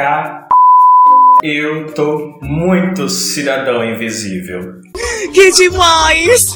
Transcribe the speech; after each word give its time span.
cá. 0.00 0.48
Eu 1.42 1.92
tô 1.92 2.38
muito 2.40 3.06
cidadão 3.06 3.84
invisível. 3.84 4.80
Que 5.34 5.52
demais! 5.52 6.54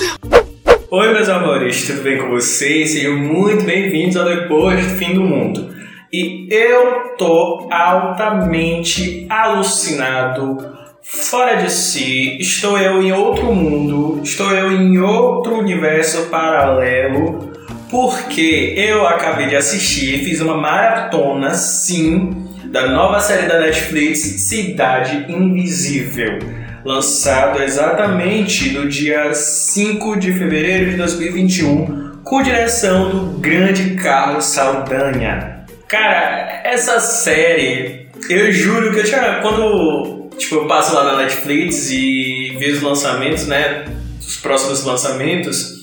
Oi, 0.91 1.13
meus 1.13 1.29
amores, 1.29 1.87
tudo 1.87 2.03
bem 2.03 2.17
com 2.17 2.31
vocês? 2.31 2.93
Sejam 2.93 3.19
muito 3.19 3.65
bem-vindos 3.65 4.17
ao 4.17 4.25
Depois 4.25 4.83
do 4.83 4.95
Fim 4.95 5.13
do 5.13 5.21
Mundo. 5.21 5.75
E 6.11 6.49
eu 6.51 7.17
tô 7.19 7.69
altamente 7.71 9.27
alucinado, 9.29 10.57
fora 11.03 11.57
de 11.57 11.71
si. 11.71 12.39
Estou 12.41 12.79
eu 12.79 13.03
em 13.03 13.13
outro 13.13 13.53
mundo, 13.53 14.23
estou 14.23 14.53
eu 14.53 14.73
em 14.73 14.99
outro 14.99 15.59
universo 15.59 16.31
paralelo, 16.31 17.53
porque 17.91 18.73
eu 18.75 19.07
acabei 19.07 19.49
de 19.49 19.57
assistir 19.57 20.15
e 20.15 20.25
fiz 20.25 20.41
uma 20.41 20.57
maratona, 20.57 21.51
sim, 21.51 22.44
da 22.67 22.89
nova 22.89 23.21
série 23.21 23.47
da 23.47 23.61
Netflix 23.61 24.21
Cidade 24.21 25.27
Invisível, 25.33 26.39
lançado 26.85 27.63
exatamente 27.63 28.71
no 28.71 28.89
dia 28.89 29.33
5 29.33 30.19
de 30.19 30.33
fevereiro 30.33 30.91
de 30.91 30.97
2021, 30.97 32.21
com 32.25 32.43
direção 32.43 33.11
do 33.11 33.39
grande 33.39 33.95
Carlos 33.95 34.45
Saldanha. 34.47 35.65
Cara, 35.89 36.63
essa 36.65 36.99
série, 37.01 38.09
eu 38.29 38.51
juro 38.51 38.93
que 38.93 39.01
eu 39.01 39.05
tinha. 39.05 39.41
Quando 39.41 40.31
tipo, 40.37 40.57
eu 40.57 40.67
passo 40.67 40.95
lá 40.95 41.05
na 41.05 41.17
Netflix 41.19 41.91
e 41.91 42.57
vejo 42.59 42.77
os 42.79 42.83
lançamentos, 42.83 43.47
né? 43.47 43.85
Os 44.21 44.37
próximos 44.37 44.85
lançamentos, 44.85 45.81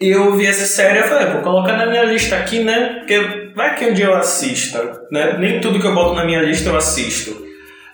eu 0.00 0.36
vi 0.36 0.46
essa 0.46 0.64
série 0.64 1.00
e 1.00 1.02
falei, 1.02 1.26
vou 1.26 1.42
colocar 1.42 1.76
na 1.76 1.86
minha 1.86 2.04
lista 2.04 2.36
aqui, 2.36 2.60
né? 2.60 2.98
Porque 2.98 3.50
vai 3.54 3.74
que 3.74 3.84
um 3.84 3.92
dia 3.92 4.06
eu 4.06 4.14
assista, 4.14 5.02
né? 5.10 5.36
Nem 5.38 5.60
tudo 5.60 5.80
que 5.80 5.86
eu 5.86 5.94
boto 5.94 6.14
na 6.14 6.24
minha 6.24 6.40
lista 6.40 6.68
eu 6.68 6.76
assisto. 6.76 7.44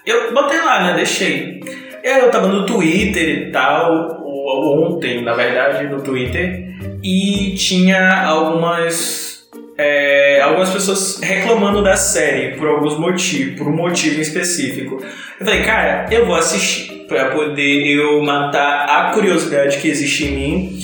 Eu 0.04 0.34
botei 0.34 0.58
lá, 0.58 0.84
né? 0.84 0.94
Deixei. 0.94 1.60
E 2.02 2.06
aí 2.06 2.20
eu 2.20 2.30
tava 2.30 2.48
no 2.48 2.66
Twitter 2.66 3.48
e 3.48 3.50
tal, 3.50 4.22
ontem, 4.22 5.22
na 5.22 5.32
verdade, 5.32 5.88
no 5.88 6.02
Twitter, 6.02 6.74
e 7.02 7.54
tinha 7.54 8.24
algumas. 8.26 9.24
É, 9.76 10.40
algumas 10.40 10.70
pessoas 10.70 11.18
reclamando 11.20 11.82
da 11.82 11.96
série 11.96 12.56
por 12.56 12.68
alguns 12.68 12.96
motivos, 12.96 13.58
por 13.58 13.66
um 13.66 13.74
motivo 13.74 14.20
específico. 14.20 15.02
Eu 15.40 15.44
falei, 15.44 15.62
cara, 15.62 16.06
eu 16.12 16.26
vou 16.26 16.36
assistir 16.36 17.06
para 17.08 17.30
poder 17.30 17.84
eu 17.88 18.22
matar 18.22 18.84
a 18.84 19.10
curiosidade 19.12 19.78
que 19.78 19.88
existe 19.88 20.26
em 20.26 20.30
mim 20.30 20.78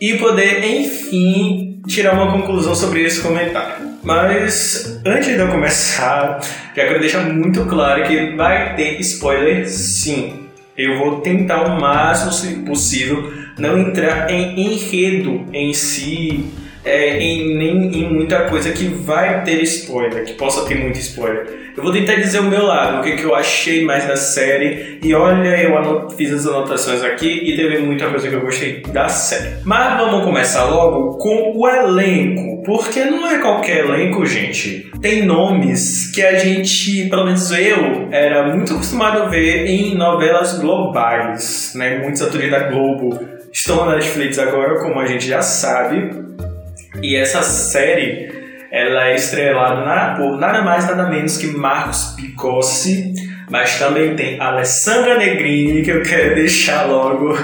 e 0.00 0.18
poder, 0.18 0.64
enfim, 0.64 1.80
tirar 1.86 2.14
uma 2.14 2.32
conclusão 2.32 2.74
sobre 2.74 3.02
esse 3.02 3.20
comentário. 3.20 3.86
Mas 4.02 5.00
antes 5.04 5.28
de 5.28 5.38
eu 5.40 5.48
começar, 5.48 6.40
já 6.76 6.84
quero 6.84 7.00
deixar 7.00 7.22
muito 7.32 7.64
claro 7.66 8.04
que 8.04 8.36
vai 8.36 8.74
ter 8.74 9.00
spoiler 9.00 9.68
sim. 9.68 10.46
Eu 10.76 10.98
vou 10.98 11.20
tentar 11.20 11.62
o 11.64 11.80
máximo 11.80 12.64
possível 12.64 13.32
não 13.58 13.78
entrar 13.78 14.30
em 14.30 14.60
enredo 14.60 15.46
em 15.52 15.72
si, 15.72 16.44
é, 16.86 17.18
em, 17.18 17.58
nem 17.58 18.02
em 18.02 18.08
muita 18.08 18.42
coisa 18.42 18.70
que 18.70 18.84
vai 18.84 19.42
ter 19.42 19.60
spoiler, 19.64 20.24
que 20.24 20.34
possa 20.34 20.64
ter 20.66 20.76
muito 20.76 20.98
spoiler. 21.00 21.66
Eu 21.76 21.82
vou 21.82 21.92
tentar 21.92 22.14
dizer 22.14 22.38
o 22.38 22.44
meu 22.44 22.64
lado, 22.64 23.00
o 23.00 23.02
que, 23.02 23.16
que 23.16 23.24
eu 23.24 23.34
achei 23.34 23.84
mais 23.84 24.06
da 24.06 24.16
série. 24.16 24.98
E 25.02 25.12
olha, 25.12 25.60
eu 25.60 26.08
fiz 26.10 26.32
as 26.32 26.46
anotações 26.46 27.02
aqui 27.02 27.28
e 27.28 27.56
teve 27.56 27.78
muita 27.80 28.08
coisa 28.08 28.28
que 28.28 28.34
eu 28.34 28.40
gostei 28.40 28.80
da 28.92 29.08
série. 29.08 29.56
Mas 29.64 30.00
vamos 30.00 30.24
começar 30.24 30.64
logo 30.64 31.18
com 31.18 31.52
o 31.56 31.68
elenco, 31.68 32.62
porque 32.62 33.04
não 33.04 33.28
é 33.28 33.38
qualquer 33.38 33.84
elenco, 33.84 34.24
gente. 34.24 34.90
Tem 35.02 35.26
nomes 35.26 36.10
que 36.14 36.22
a 36.22 36.38
gente, 36.38 37.10
pelo 37.10 37.24
menos 37.24 37.50
eu, 37.50 38.08
era 38.12 38.48
muito 38.48 38.72
acostumado 38.72 39.24
a 39.24 39.26
ver 39.26 39.66
em 39.66 39.96
novelas 39.96 40.58
globais, 40.58 41.72
né? 41.74 41.98
Muitos 41.98 42.22
atores 42.22 42.50
da 42.50 42.60
Globo 42.70 43.18
estão 43.52 43.84
na 43.84 43.96
Netflix 43.96 44.38
agora, 44.38 44.78
como 44.78 44.98
a 45.00 45.06
gente 45.06 45.26
já 45.26 45.42
sabe. 45.42 46.24
E 47.02 47.16
essa 47.16 47.42
série 47.42 48.34
ela 48.70 49.08
é 49.08 49.14
estrelada 49.14 49.84
na, 49.84 50.14
por 50.16 50.38
nada 50.38 50.62
mais 50.62 50.86
nada 50.86 51.08
menos 51.08 51.38
que 51.38 51.46
Marcos 51.46 52.14
Picossi, 52.16 53.14
mas 53.48 53.78
também 53.78 54.16
tem 54.16 54.40
Alessandra 54.40 55.16
Negrini, 55.16 55.82
que 55.82 55.90
eu 55.90 56.02
quero 56.02 56.34
deixar 56.34 56.84
logo. 56.84 57.36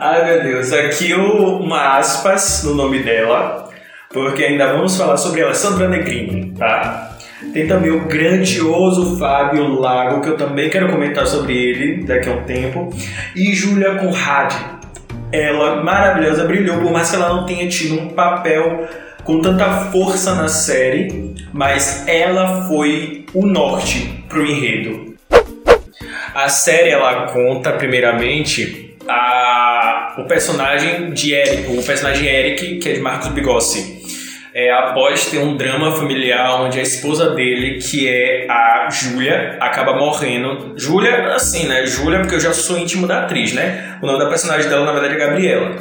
Ai 0.00 0.24
meu 0.24 0.42
Deus, 0.42 0.72
aqui 0.72 1.14
uma 1.14 1.98
aspas 1.98 2.64
no 2.64 2.74
nome 2.74 3.00
dela, 3.00 3.68
porque 4.12 4.44
ainda 4.44 4.72
vamos 4.72 4.96
falar 4.96 5.16
sobre 5.16 5.42
Alessandra 5.42 5.88
Negrini, 5.88 6.52
tá? 6.52 7.16
Tem 7.52 7.66
também 7.66 7.90
o 7.90 8.06
grandioso 8.06 9.18
Fábio 9.18 9.68
Lago, 9.78 10.22
que 10.22 10.28
eu 10.28 10.36
também 10.36 10.70
quero 10.70 10.90
comentar 10.90 11.26
sobre 11.26 11.54
ele 11.54 12.04
daqui 12.04 12.28
a 12.28 12.32
um 12.32 12.42
tempo. 12.42 12.88
E 13.34 13.52
Júlia 13.54 13.96
Conrad, 13.96 14.54
ela 15.32 15.82
maravilhosa, 15.82 16.44
brilhou, 16.44 16.78
por 16.80 16.92
mais 16.92 17.10
que 17.10 17.16
ela 17.16 17.28
não 17.28 17.46
tenha 17.46 17.68
tido 17.68 18.00
um 18.00 18.08
papel 18.08 18.88
com 19.24 19.40
tanta 19.40 19.90
força 19.90 20.34
na 20.34 20.48
série, 20.48 21.34
mas 21.52 22.06
ela 22.06 22.66
foi 22.68 23.26
o 23.34 23.44
norte 23.44 24.24
pro 24.28 24.46
enredo. 24.46 25.16
A 26.34 26.48
série 26.48 26.90
ela 26.90 27.26
conta 27.32 27.72
primeiramente 27.72 28.96
a, 29.08 30.14
o 30.18 30.24
personagem 30.24 31.10
de 31.10 31.32
Eric, 31.32 31.76
o 31.76 31.82
personagem 31.82 32.28
Eric, 32.28 32.78
que 32.78 32.88
é 32.88 32.92
de 32.92 33.00
Marcos 33.00 33.28
Bigossi 33.28 34.05
é, 34.56 34.72
após 34.72 35.26
ter 35.26 35.36
um 35.36 35.54
drama 35.54 35.92
familiar 35.92 36.62
onde 36.62 36.78
a 36.78 36.82
esposa 36.82 37.34
dele, 37.34 37.78
que 37.78 38.08
é 38.08 38.46
a 38.50 38.88
Júlia, 38.90 39.58
acaba 39.60 39.92
morrendo. 39.92 40.72
Júlia, 40.78 41.34
assim, 41.34 41.66
né? 41.66 41.84
Júlia, 41.84 42.20
porque 42.20 42.36
eu 42.36 42.40
já 42.40 42.54
sou 42.54 42.78
íntimo 42.78 43.06
da 43.06 43.24
atriz, 43.24 43.52
né? 43.52 43.98
O 44.02 44.06
nome 44.06 44.18
da 44.18 44.30
personagem 44.30 44.66
dela, 44.70 44.86
na 44.86 44.92
verdade, 44.92 45.14
é 45.14 45.18
Gabriela. 45.18 45.76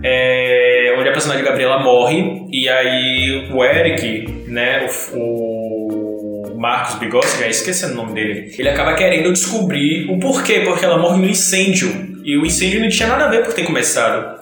É, 0.00 0.94
onde 0.96 1.08
a 1.08 1.12
personagem 1.12 1.44
Gabriela 1.44 1.80
morre, 1.80 2.46
e 2.52 2.68
aí 2.68 3.48
o 3.52 3.64
Eric, 3.64 4.44
né? 4.46 4.86
O, 5.12 6.52
o 6.52 6.56
Marcos 6.56 6.94
Bigossi, 7.00 7.40
já 7.40 7.48
esqueci 7.48 7.84
o 7.84 7.96
nome 7.96 8.12
dele, 8.12 8.54
ele 8.56 8.68
acaba 8.68 8.94
querendo 8.94 9.32
descobrir 9.32 10.08
o 10.08 10.20
porquê, 10.20 10.60
porque 10.60 10.84
ela 10.84 10.98
morre 10.98 11.20
no 11.20 11.28
incêndio. 11.28 12.14
E 12.24 12.38
o 12.38 12.46
incêndio 12.46 12.80
não 12.80 12.88
tinha 12.88 13.08
nada 13.08 13.24
a 13.24 13.28
ver 13.28 13.42
por 13.42 13.52
ter 13.52 13.64
começado 13.64 14.38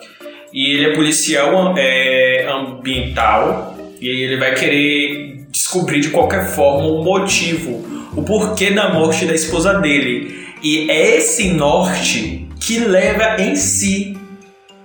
e 0.52 0.74
ele 0.74 0.86
é 0.86 0.94
policial 0.94 1.74
é, 1.76 2.46
ambiental 2.48 3.76
e 4.00 4.08
ele 4.08 4.36
vai 4.36 4.54
querer 4.54 5.46
descobrir 5.50 6.00
de 6.00 6.10
qualquer 6.10 6.46
forma 6.46 6.86
o 6.86 7.02
motivo, 7.04 7.84
o 8.16 8.22
porquê 8.22 8.70
da 8.70 8.92
morte 8.92 9.24
da 9.26 9.34
esposa 9.34 9.74
dele. 9.74 10.46
E 10.62 10.90
é 10.90 11.16
esse 11.16 11.50
norte 11.50 12.46
que 12.60 12.78
leva 12.78 13.40
em 13.40 13.56
si 13.56 14.16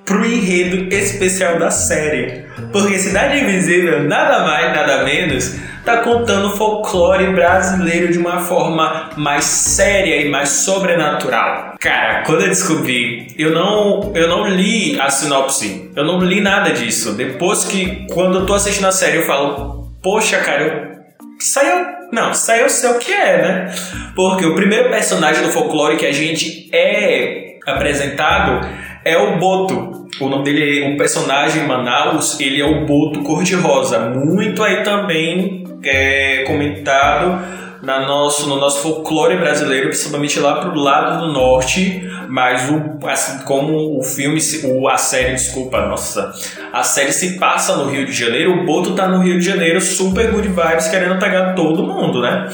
pro 0.06 0.26
enredo 0.26 0.94
especial 0.94 1.60
da 1.60 1.70
série. 1.70 2.46
Porque 2.72 2.98
Cidade 2.98 3.40
Invisível, 3.40 4.04
nada 4.04 4.46
mais, 4.46 4.74
nada 4.74 5.04
menos, 5.04 5.56
tá 5.88 6.00
contando 6.00 6.50
folclore 6.50 7.32
brasileiro 7.32 8.12
de 8.12 8.18
uma 8.18 8.40
forma 8.40 9.10
mais 9.16 9.46
séria 9.46 10.22
e 10.22 10.30
mais 10.30 10.50
sobrenatural. 10.50 11.76
Cara, 11.80 12.24
quando 12.26 12.42
eu 12.42 12.50
descobri, 12.50 13.34
eu 13.38 13.52
não, 13.52 14.12
eu 14.14 14.28
não 14.28 14.46
li 14.46 15.00
a 15.00 15.10
sinopse, 15.10 15.90
eu 15.96 16.04
não 16.04 16.20
li 16.20 16.42
nada 16.42 16.72
disso. 16.72 17.14
Depois 17.14 17.64
que, 17.64 18.06
quando 18.12 18.40
eu 18.40 18.46
tô 18.46 18.54
assistindo 18.54 18.86
a 18.86 18.92
série, 18.92 19.20
eu 19.20 19.26
falo, 19.26 19.90
poxa, 20.04 20.40
cara, 20.40 20.62
eu 20.62 20.98
saiu. 21.40 21.86
Não, 22.12 22.34
saiu 22.34 22.70
sei 22.70 22.90
o 22.90 23.00
que 23.00 23.14
é, 23.14 23.42
né? 23.42 23.76
Porque 24.14 24.46
o 24.46 24.56
primeiro 24.56 24.90
personagem 24.90 25.42
do 25.42 25.52
folclore 25.52 25.96
que 25.96 26.06
a 26.06 26.12
gente 26.12 26.70
é 26.74 27.60
apresentado 27.66 28.68
é 29.06 29.18
o 29.18 29.38
Boto. 29.38 30.06
O 30.20 30.28
nome 30.28 30.44
dele 30.44 30.84
é 30.84 30.90
o 30.90 30.98
personagem 30.98 31.64
Manaus, 31.64 32.40
ele 32.42 32.60
é 32.60 32.66
o 32.66 32.86
Boto 32.86 33.22
Cor-de-Rosa. 33.24 34.00
Muito 34.10 34.64
aí 34.64 34.84
também 34.84 35.67
é, 35.84 36.44
comentado 36.48 37.40
na 37.82 38.02
nosso, 38.02 38.50
no 38.50 38.58
nosso 38.58 38.82
folclore 38.82 39.38
brasileiro, 39.38 39.88
principalmente 39.88 40.40
lá 40.40 40.56
pro 40.62 40.74
lado 40.76 41.26
do 41.26 41.32
norte, 41.32 42.04
mas 42.28 42.70
o, 42.70 43.08
assim, 43.08 43.44
como 43.46 44.00
o 44.00 44.04
filme, 44.04 44.40
o, 44.66 44.88
a 44.88 44.98
série, 44.98 45.34
desculpa, 45.34 45.86
nossa, 45.86 46.32
a 46.74 46.84
série 46.84 47.12
se 47.12 47.38
passa 47.38 47.76
no 47.76 47.90
Rio 47.90 48.06
de 48.06 48.12
Janeiro, 48.12 48.52
o 48.52 48.66
Boto 48.66 48.96
tá 48.96 49.08
no 49.08 49.20
Rio 49.20 49.40
de 49.40 49.46
Janeiro, 49.46 49.80
super 49.80 50.32
good 50.32 50.48
vibes, 50.48 50.88
querendo 50.88 51.20
pegar 51.20 51.54
todo 51.54 51.84
mundo, 51.84 52.22
né? 52.22 52.48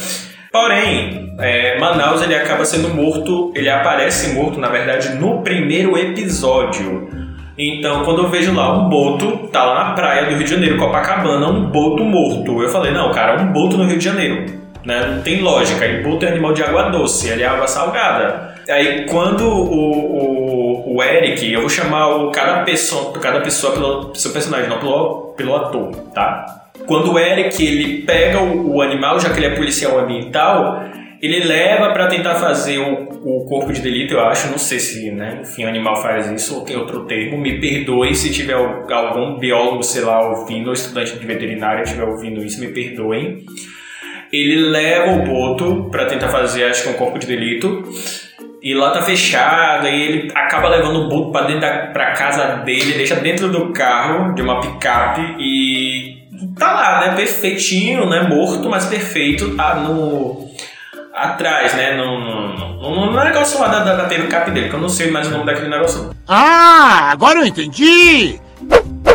Porém, 0.51 1.33
é, 1.39 1.79
Manaus 1.79 2.21
ele 2.21 2.35
acaba 2.35 2.63
sendo 2.63 2.89
morto, 2.89 3.51
ele 3.55 3.69
aparece 3.69 4.33
morto, 4.33 4.59
na 4.59 4.69
verdade, 4.69 5.15
no 5.15 5.41
primeiro 5.41 5.97
episódio. 5.97 7.22
Então, 7.57 8.03
quando 8.03 8.23
eu 8.23 8.29
vejo 8.29 8.53
lá 8.53 8.75
um 8.75 8.89
boto, 8.89 9.47
tá 9.51 9.63
lá 9.63 9.89
na 9.89 9.91
praia 9.91 10.25
do 10.25 10.35
Rio 10.35 10.43
de 10.43 10.49
Janeiro, 10.49 10.77
Copacabana, 10.77 11.47
um 11.47 11.65
boto 11.65 12.03
morto. 12.03 12.61
Eu 12.61 12.69
falei, 12.69 12.91
não, 12.91 13.11
cara, 13.11 13.41
um 13.41 13.51
boto 13.51 13.77
no 13.77 13.85
Rio 13.85 13.97
de 13.97 14.03
Janeiro. 14.03 14.45
Né? 14.83 15.05
Não 15.05 15.21
tem 15.21 15.41
lógica. 15.41 15.85
E 15.85 16.01
boto 16.01 16.25
é 16.25 16.29
animal 16.29 16.53
de 16.53 16.63
água 16.63 16.89
doce, 16.89 17.29
ele 17.29 17.43
é 17.43 17.47
água 17.47 17.67
salgada. 17.67 18.55
Aí, 18.67 19.05
quando 19.05 19.45
o, 19.45 20.93
o, 20.93 20.95
o 20.95 21.03
Eric, 21.03 21.51
eu 21.51 21.61
vou 21.61 21.69
chamar 21.69 22.07
o, 22.07 22.31
cada, 22.31 22.63
pessoa, 22.63 23.13
cada 23.19 23.41
pessoa 23.41 23.73
pelo 23.73 24.15
seu 24.15 24.31
personagem, 24.31 24.69
não 24.69 24.79
pelo, 24.79 25.33
pelo 25.37 25.55
ator, 25.55 25.91
tá? 26.13 26.63
Quando 26.87 27.13
o 27.13 27.19
Eric 27.19 27.63
ele 27.63 28.01
pega 28.01 28.39
o, 28.39 28.77
o 28.77 28.81
animal, 28.81 29.19
já 29.19 29.29
que 29.29 29.39
ele 29.39 29.47
é 29.47 29.55
policial 29.55 29.99
ambiental, 29.99 30.83
Ele 31.23 31.39
leva 31.39 31.93
para 31.93 32.07
tentar 32.07 32.35
fazer 32.35 32.79
o, 32.79 33.07
o, 33.23 33.45
corpo 33.45 33.71
de 33.71 33.79
delito, 33.79 34.13
eu 34.13 34.19
acho. 34.19 34.51
Não 34.51 34.57
sei 34.57 34.77
se, 34.77 35.09
né, 35.09 35.39
enfim, 35.41 35.63
animal 35.63 36.01
faz 36.01 36.29
isso 36.29 36.53
ou 36.53 36.65
tem 36.65 36.75
outro 36.75 37.05
termo. 37.05 37.37
Me 37.37 37.61
perdoe 37.61 38.13
se 38.13 38.29
tiver 38.29 38.55
algum 38.55 39.39
biólogo, 39.39 39.81
sei 39.83 40.01
lá, 40.01 40.19
ouvindo, 40.21 40.67
ou 40.67 40.73
estudante 40.73 41.17
de 41.17 41.25
veterinária 41.25 41.83
estiver 41.83 42.03
ouvindo 42.03 42.43
isso, 42.43 42.59
me 42.59 42.73
perdoem. 42.73 43.45
Ele 44.33 44.67
leva 44.67 45.11
o 45.13 45.23
boto 45.23 45.89
para 45.89 46.07
tentar 46.07 46.27
fazer, 46.27 46.65
acho 46.65 46.83
que 46.83 46.89
um 46.89 46.93
corpo 46.95 47.17
de 47.17 47.25
delito. 47.25 47.83
E 48.61 48.73
lá 48.73 48.91
tá 48.91 49.01
fechado, 49.01 49.87
aí 49.87 50.01
ele 50.01 50.31
acaba 50.35 50.67
levando 50.67 51.05
o 51.05 51.09
boto 51.09 51.31
pra 51.31 51.43
dentro 51.43 51.61
da 51.61 51.87
pra 51.87 52.11
casa 52.11 52.57
dele, 52.65 52.95
deixa 52.95 53.15
dentro 53.15 53.47
do 53.47 53.71
carro 53.71 54.33
de 54.33 54.41
uma 54.41 54.59
picape 54.59 55.21
e 55.39 56.17
tá 56.59 56.73
lá, 56.73 57.07
né? 57.07 57.15
Perfeitinho, 57.15 58.09
né? 58.09 58.23
Morto, 58.23 58.69
mas 58.69 58.85
perfeito 58.85 59.55
ah, 59.57 59.75
no, 59.75 60.42
atrás, 61.13 61.73
né? 61.75 61.95
No, 61.95 62.19
no, 62.19 63.11
no, 63.11 63.23
negócio 63.23 63.59
lá 63.59 63.67
da, 63.67 63.83
da, 63.83 63.95
da 63.95 64.05
picape 64.05 64.51
dele, 64.51 64.69
que 64.69 64.75
eu 64.75 64.81
não 64.81 64.89
sei 64.89 65.11
mais 65.11 65.27
o 65.27 65.31
nome 65.31 65.45
daquele 65.45 65.69
negócio. 65.69 66.09
Ah, 66.27 67.09
agora 67.11 67.39
eu 67.39 67.45
entendi! 67.45 68.39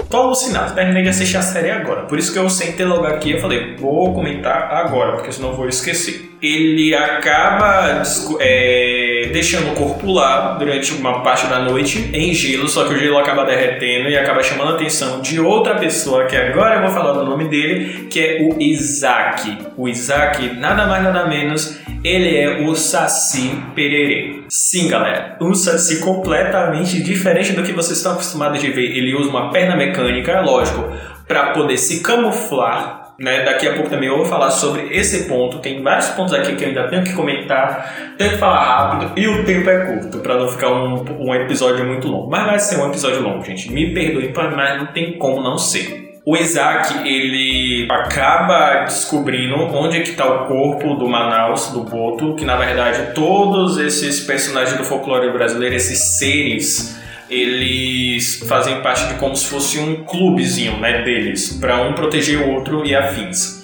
Tô 0.09 0.17
alucinado, 0.17 0.75
terminei 0.75 1.03
de 1.03 1.11
assistir 1.11 1.37
a 1.37 1.43
série 1.43 1.71
agora. 1.71 2.03
Por 2.03 2.19
isso 2.19 2.33
que 2.33 2.39
eu 2.39 2.49
sentei 2.49 2.87
logo 2.87 3.07
aqui 3.07 3.35
e 3.35 3.41
falei, 3.41 3.77
vou 3.77 4.15
comentar 4.15 4.73
agora, 4.73 5.13
porque 5.13 5.31
senão 5.31 5.53
vou 5.53 5.69
esquecer. 5.69 6.38
Ele 6.41 6.95
acaba 6.95 8.03
é, 8.41 9.31
deixando 9.33 9.73
o 9.73 9.75
corpo 9.75 10.13
lá 10.13 10.57
durante 10.59 10.93
uma 10.93 11.21
parte 11.23 11.47
da 11.47 11.59
noite 11.59 12.11
em 12.13 12.33
gelo, 12.33 12.69
só 12.69 12.87
que 12.87 12.95
o 12.95 12.99
gelo 12.99 13.19
acaba 13.19 13.45
derretendo 13.45 14.09
e 14.09 14.17
acaba 14.17 14.43
chamando 14.43 14.73
a 14.73 14.75
atenção 14.75 15.21
de 15.21 15.41
outra 15.41 15.75
pessoa, 15.75 16.27
que 16.27 16.37
agora 16.37 16.77
eu 16.77 16.83
vou 16.83 16.91
falar 16.91 17.13
do 17.13 17.25
nome 17.25 17.49
dele, 17.49 18.07
que 18.09 18.21
é 18.21 18.39
o 18.43 18.61
Isaac. 18.61 19.59
O 19.77 19.89
Isaac, 19.89 20.55
nada 20.57 20.87
mais 20.87 21.03
nada 21.03 21.27
menos, 21.27 21.79
ele 22.05 22.37
é 22.37 22.61
o 22.61 22.75
Saci 22.75 23.61
Pererê. 23.75 24.43
Sim, 24.49 24.89
galera, 24.89 25.37
um 25.41 25.53
Saci 25.53 26.01
completamente 26.01 27.03
diferente 27.03 27.53
do 27.53 27.63
que 27.63 27.73
vocês 27.73 27.99
estão 27.99 28.13
acostumados 28.13 28.61
de 28.61 28.71
ver. 28.71 28.97
Ele 28.97 29.15
usa 29.15 29.29
uma 29.29 29.51
perna 29.51 29.77
mecânica, 29.77 30.41
lógico, 30.41 30.93
para 31.27 31.51
poder 31.51 31.77
se 31.77 32.03
camuflar. 32.03 32.98
Né? 33.19 33.45
Daqui 33.45 33.67
a 33.67 33.75
pouco 33.75 33.91
também 33.91 34.09
eu 34.09 34.17
vou 34.17 34.27
falar 34.27 34.51
sobre 34.51 34.97
esse 34.97 35.29
ponto. 35.29 35.59
Tem 35.59 35.83
vários 35.83 36.09
pontos 36.11 36.33
aqui 36.33 36.55
que 36.55 36.65
eu 36.65 36.69
ainda 36.69 36.89
tenho 36.89 37.03
que 37.03 37.15
comentar, 37.15 38.15
tenho 38.17 38.31
que 38.31 38.37
falar 38.39 38.63
rápido 38.63 39.19
e 39.19 39.27
o 39.27 39.45
tempo 39.45 39.69
é 39.69 39.87
curto 39.87 40.19
para 40.19 40.37
não 40.37 40.49
ficar 40.49 40.71
um, 40.71 41.05
um 41.19 41.35
episódio 41.35 41.85
muito 41.85 42.07
longo. 42.07 42.31
Mas 42.31 42.47
vai 42.47 42.59
ser 42.61 42.79
um 42.79 42.89
episódio 42.89 43.21
longo, 43.23 43.45
gente. 43.45 43.73
Me 43.73 43.93
perdoe, 43.93 44.33
mas 44.55 44.79
não 44.79 44.87
tem 44.93 45.19
como 45.19 45.43
não 45.43 45.59
ser 45.59 46.09
o 46.29 46.37
Isaac 46.37 47.09
ele 47.09 47.89
acaba 47.91 48.85
descobrindo 48.85 49.55
onde 49.75 49.97
é 49.97 50.01
que 50.03 50.11
está 50.11 50.27
o 50.27 50.47
corpo 50.47 50.95
do 50.97 51.09
Manaus, 51.09 51.69
do 51.69 51.85
Boto, 51.85 52.35
que 52.35 52.45
na 52.45 52.55
verdade 52.55 53.15
todos 53.15 53.79
esses 53.79 54.21
personagens 54.21 54.77
do 54.77 54.85
folclore 54.85 55.33
brasileiro, 55.33 55.75
esses 55.75 56.19
seres, 56.19 56.98
eles 57.29 58.43
fazem 58.49 58.81
parte 58.81 59.07
de 59.09 59.15
como 59.15 59.37
se 59.37 59.47
fosse 59.47 59.79
um 59.79 60.05
clubezinho 60.05 60.79
né, 60.79 61.03
deles, 61.03 61.59
para 61.61 61.83
um 61.83 61.93
proteger 61.93 62.41
o 62.41 62.51
outro 62.55 62.85
e 62.87 62.95
afins. 62.95 63.59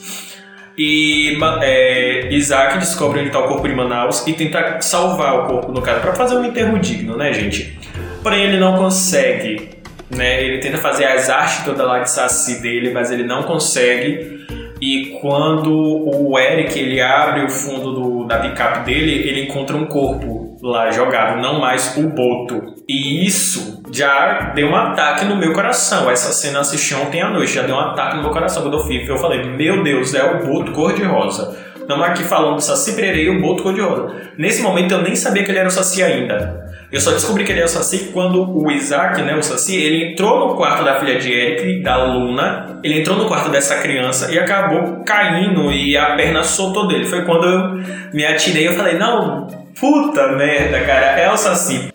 E 0.76 1.38
é, 1.62 2.32
Isaac 2.32 2.78
descobre 2.78 3.20
onde 3.20 3.28
está 3.28 3.38
o 3.38 3.48
corpo 3.48 3.68
de 3.68 3.74
Manaus 3.74 4.26
e 4.26 4.32
tenta 4.32 4.80
salvar 4.80 5.44
o 5.44 5.46
corpo 5.46 5.72
do 5.72 5.80
cara 5.80 6.00
para 6.00 6.14
fazer 6.14 6.36
um 6.36 6.44
enterro 6.44 6.78
digno, 6.78 7.16
né, 7.16 7.32
gente? 7.32 7.78
Porém, 8.22 8.42
ele 8.42 8.58
não 8.58 8.76
consegue 8.76 9.74
né? 10.10 10.42
Ele 10.42 10.58
tenta 10.58 10.78
fazer 10.78 11.04
as 11.04 11.28
artes 11.28 11.64
toda 11.64 11.84
lá 11.84 12.00
de 12.00 12.10
saci 12.10 12.60
dele, 12.60 12.92
mas 12.92 13.10
ele 13.10 13.24
não 13.24 13.42
consegue. 13.42 14.44
E 14.80 15.18
quando 15.20 15.72
o 15.72 16.38
Eric 16.38 16.78
ele 16.78 17.00
abre 17.00 17.44
o 17.44 17.48
fundo 17.48 17.92
do, 17.92 18.24
da 18.24 18.38
picape 18.38 18.84
dele, 18.84 19.28
ele 19.28 19.44
encontra 19.44 19.76
um 19.76 19.86
corpo 19.86 20.56
lá 20.62 20.90
jogado, 20.90 21.40
não 21.40 21.60
mais 21.60 21.96
o 21.96 22.08
Boto. 22.08 22.73
E 22.86 23.26
isso 23.26 23.82
já 23.90 24.52
deu 24.54 24.68
um 24.68 24.76
ataque 24.76 25.24
no 25.24 25.36
meu 25.36 25.52
coração. 25.52 26.10
Essa 26.10 26.32
cena 26.32 26.60
assisti 26.60 26.94
ontem 26.94 27.22
à 27.22 27.30
noite, 27.30 27.54
já 27.54 27.62
deu 27.62 27.76
um 27.76 27.80
ataque 27.80 28.16
no 28.16 28.22
meu 28.22 28.30
coração 28.30 28.62
quando 28.62 28.76
eu 28.76 28.84
fui. 28.84 29.02
Eu 29.08 29.16
falei, 29.16 29.42
meu 29.42 29.82
Deus, 29.82 30.14
é 30.14 30.22
o 30.22 30.46
Boto 30.46 30.72
cor-de-rosa. 30.72 31.56
Estamos 31.76 32.06
aqui 32.06 32.24
falando 32.24 32.56
de 32.56 32.64
Saci 32.64 32.94
Pererê 32.94 33.30
o 33.30 33.40
Boto 33.40 33.62
cor-de-rosa. 33.62 34.14
Nesse 34.36 34.62
momento 34.62 34.92
eu 34.92 35.02
nem 35.02 35.16
sabia 35.16 35.44
que 35.44 35.50
ele 35.50 35.58
era 35.58 35.68
o 35.68 35.70
Saci 35.70 36.02
ainda. 36.02 36.62
Eu 36.92 37.00
só 37.00 37.10
descobri 37.10 37.44
que 37.44 37.52
ele 37.52 37.60
é 37.60 37.64
o 37.64 37.68
Saci 37.68 38.10
quando 38.12 38.42
o 38.54 38.70
Isaac, 38.70 39.20
né, 39.22 39.34
o 39.34 39.42
Saci, 39.42 39.76
ele 39.76 40.12
entrou 40.12 40.46
no 40.48 40.54
quarto 40.54 40.84
da 40.84 41.00
filha 41.00 41.18
de 41.18 41.32
Eric, 41.32 41.82
da 41.82 42.04
Luna, 42.04 42.80
ele 42.84 43.00
entrou 43.00 43.16
no 43.16 43.26
quarto 43.26 43.50
dessa 43.50 43.76
criança 43.76 44.30
e 44.30 44.38
acabou 44.38 45.02
caindo 45.04 45.72
e 45.72 45.96
a 45.96 46.14
perna 46.14 46.42
soltou 46.42 46.86
dele. 46.86 47.06
Foi 47.06 47.24
quando 47.24 47.46
eu 47.46 48.12
me 48.12 48.24
atirei 48.26 48.68
e 48.68 48.72
falei, 48.72 48.98
não, 48.98 49.46
puta 49.78 50.32
merda, 50.32 50.80
cara, 50.80 51.18
é 51.18 51.32
o 51.32 51.36
Saci. 51.36 51.93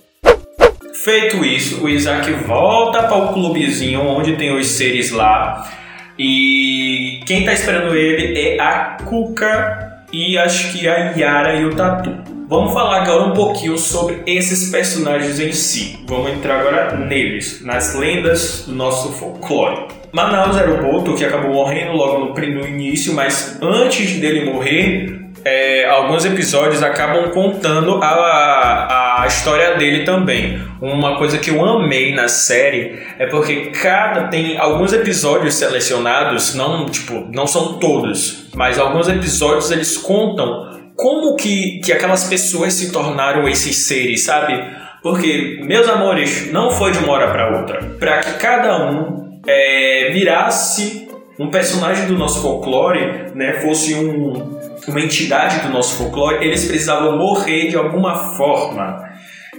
Feito 1.02 1.46
isso, 1.46 1.82
o 1.82 1.88
Isaac 1.88 2.30
volta 2.46 3.04
para 3.04 3.16
o 3.16 3.34
clubezinho 3.34 4.02
onde 4.02 4.36
tem 4.36 4.54
os 4.54 4.68
seres 4.68 5.12
lá. 5.12 5.66
E 6.18 7.22
quem 7.26 7.46
tá 7.46 7.54
esperando 7.54 7.96
ele 7.96 8.38
é 8.38 8.60
a 8.60 8.98
Cuca 9.06 10.04
e 10.12 10.38
acho 10.38 10.74
que 10.74 10.90
a 10.90 11.12
Yara 11.12 11.56
e 11.56 11.64
o 11.64 11.74
Tatu. 11.74 12.18
Vamos 12.50 12.74
falar 12.74 13.04
agora 13.04 13.32
um 13.32 13.34
pouquinho 13.34 13.78
sobre 13.78 14.24
esses 14.26 14.70
personagens 14.70 15.40
em 15.40 15.54
si. 15.54 16.04
Vamos 16.06 16.32
entrar 16.32 16.60
agora 16.60 16.98
neles, 16.98 17.64
nas 17.64 17.96
lendas 17.96 18.66
do 18.68 18.76
nosso 18.76 19.14
folclore. 19.14 19.88
Manaus 20.12 20.58
era 20.58 20.70
o 20.70 20.82
Boto 20.82 21.16
que 21.16 21.24
acabou 21.24 21.54
morrendo 21.54 21.94
logo 21.94 22.26
no, 22.26 22.34
no 22.34 22.68
início, 22.68 23.14
mas 23.14 23.58
antes 23.62 24.20
dele 24.20 24.52
morrer, 24.52 25.19
é, 25.44 25.86
alguns 25.86 26.26
episódios 26.26 26.84
acabam 26.84 27.30
contando 27.32 28.00
a, 28.02 29.22
a 29.22 29.28
história 29.28 29.76
dele 29.78 30.04
também. 30.04 30.62
Uma 30.82 31.18
coisa 31.18 31.38
que 31.38 31.50
eu 31.50 31.64
amei 31.64 32.14
na 32.14 32.28
série 32.28 33.00
é 33.18 33.26
porque 33.26 33.68
cada 33.68 34.28
tem 34.28 34.58
alguns 34.58 34.94
episódios 34.94 35.56
selecionados, 35.56 36.56
não 36.56 36.86
tipo 36.86 37.28
não 37.32 37.48
são 37.48 37.80
todos, 37.80 38.50
mas 38.56 38.80
alguns 38.80 39.08
episódios 39.08 39.72
eles 39.72 39.98
contam 39.98 40.70
como 40.96 41.36
que, 41.36 41.80
que 41.80 41.94
aquelas 41.94 42.26
pessoas 42.26 42.74
se 42.74 42.92
tornaram 42.92 43.48
esses 43.48 43.88
seres, 43.88 44.26
sabe? 44.26 44.62
Porque, 45.02 45.62
meus 45.64 45.88
amores, 45.88 46.52
não 46.52 46.72
foi 46.72 46.92
de 46.92 46.98
uma 47.00 47.14
hora 47.14 47.32
para 47.32 47.58
outra. 47.58 47.82
Para 47.98 48.18
que 48.20 48.34
cada 48.34 48.92
um 48.92 49.40
é, 49.48 50.10
virasse 50.12 51.08
um 51.40 51.50
personagem 51.50 52.06
do 52.06 52.18
nosso 52.18 52.42
folclore, 52.42 53.32
né, 53.34 53.54
fosse 53.62 53.96
um, 53.96 54.59
uma 54.90 55.02
entidade 55.02 55.60
do 55.60 55.70
nosso 55.70 55.98
folclore, 55.98 56.46
eles 56.46 56.66
precisavam 56.66 57.18
morrer 57.18 57.68
de 57.68 57.76
alguma 57.76 58.16
forma. 58.36 59.10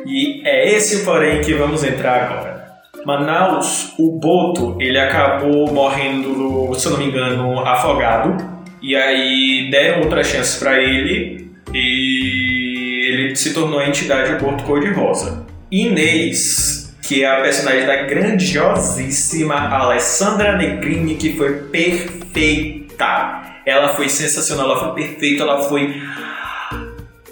E 0.06 0.46
é 0.46 0.74
esse 0.74 1.04
porém 1.04 1.40
que 1.40 1.54
vamos 1.54 1.84
entrar 1.84 2.24
agora. 2.24 2.60
Manaus, 3.04 3.94
o 3.98 4.18
Boto, 4.18 4.76
ele 4.80 4.98
acabou 4.98 5.72
morrendo, 5.72 6.74
se 6.74 6.86
eu 6.86 6.92
não 6.92 6.98
me 6.98 7.06
engano, 7.06 7.60
afogado 7.60 8.60
e 8.82 8.96
aí 8.96 9.68
deram 9.70 10.02
outra 10.02 10.24
chance 10.24 10.58
para 10.58 10.80
ele 10.80 11.50
e 11.72 13.08
ele 13.08 13.36
se 13.36 13.52
tornou 13.52 13.78
a 13.78 13.88
entidade 13.88 14.42
Porto 14.42 14.64
Cor-de-Rosa. 14.64 15.46
Inês, 15.70 16.94
que 17.06 17.22
é 17.22 17.26
a 17.26 17.42
personagem 17.42 17.86
da 17.86 18.04
grandiosíssima 18.04 19.54
Alessandra 19.54 20.56
Negrini, 20.56 21.14
que 21.14 21.36
foi 21.36 21.52
perfeita. 21.64 23.49
Ela 23.64 23.94
foi 23.94 24.08
sensacional, 24.08 24.66
ela 24.66 24.80
foi 24.80 25.04
perfeita, 25.04 25.42
ela 25.42 25.62
foi 25.62 26.02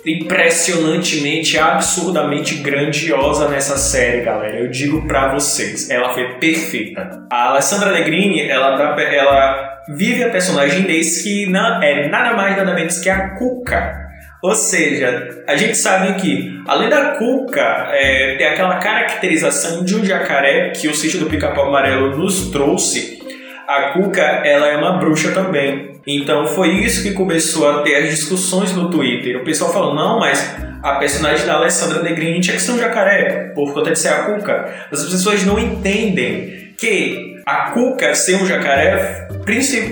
impressionantemente, 0.07 1.59
absurdamente 1.59 2.57
grandiosa 2.57 3.49
nessa 3.49 3.77
série, 3.77 4.23
galera. 4.23 4.59
Eu 4.59 4.69
digo 4.69 5.07
pra 5.07 5.33
vocês, 5.35 5.91
ela 5.91 6.11
foi 6.11 6.39
perfeita. 6.39 7.27
A 7.31 7.51
Alessandra 7.51 7.93
Negrini, 7.93 8.49
ela, 8.49 9.01
ela 9.01 9.79
vive 9.89 10.25
a 10.25 10.31
personagem 10.31 10.81
Inês, 10.81 11.23
que 11.23 11.47
não, 11.47 11.83
é 11.83 12.09
nada 12.09 12.35
mais 12.35 12.57
nada 12.57 12.75
menos 12.75 12.99
que 12.99 13.11
a 13.11 13.31
Cuca. 13.37 14.09
Ou 14.43 14.55
seja, 14.55 15.45
a 15.49 15.57
gente 15.57 15.77
sabe 15.77 16.15
que, 16.21 16.63
além 16.67 16.89
da 16.89 17.17
Cuca 17.17 17.89
é, 17.91 18.37
ter 18.37 18.45
aquela 18.45 18.77
caracterização 18.77 19.85
de 19.85 19.97
um 19.97 20.05
jacaré 20.05 20.71
que 20.71 20.87
o 20.87 20.95
sítio 20.95 21.19
do 21.19 21.27
Pica-Pau 21.27 21.67
Amarelo 21.67 22.17
nos 22.17 22.51
trouxe, 22.51 23.19
a 23.67 23.91
Cuca 23.93 24.23
ela 24.23 24.69
é 24.69 24.77
uma 24.77 24.99
bruxa 24.99 25.33
também. 25.33 25.88
Então 26.11 26.47
foi 26.47 26.71
isso 26.83 27.03
que 27.03 27.13
começou 27.13 27.69
a 27.69 27.83
ter 27.83 27.97
as 27.97 28.09
discussões 28.09 28.73
no 28.73 28.89
Twitter. 28.89 29.37
O 29.37 29.45
pessoal 29.45 29.71
falou, 29.71 29.95
não, 29.95 30.19
mas 30.19 30.57
a 30.83 30.95
personagem 30.95 31.45
da 31.45 31.57
Alessandra 31.57 32.03
Negrini 32.03 32.41
tinha 32.41 32.57
que 32.57 32.63
ser 32.63 32.73
um 32.73 32.79
jacaré, 32.79 33.53
por 33.55 33.75
conta 33.75 33.91
de 33.91 33.99
ser 33.99 34.09
a 34.09 34.23
Cuca. 34.23 34.87
As 34.91 35.05
pessoas 35.05 35.45
não 35.45 35.59
entendem 35.59 36.73
que 36.79 37.37
a 37.45 37.73
Cuca 37.73 38.15
ser 38.15 38.37
um 38.37 38.47
jacaré 38.47 39.29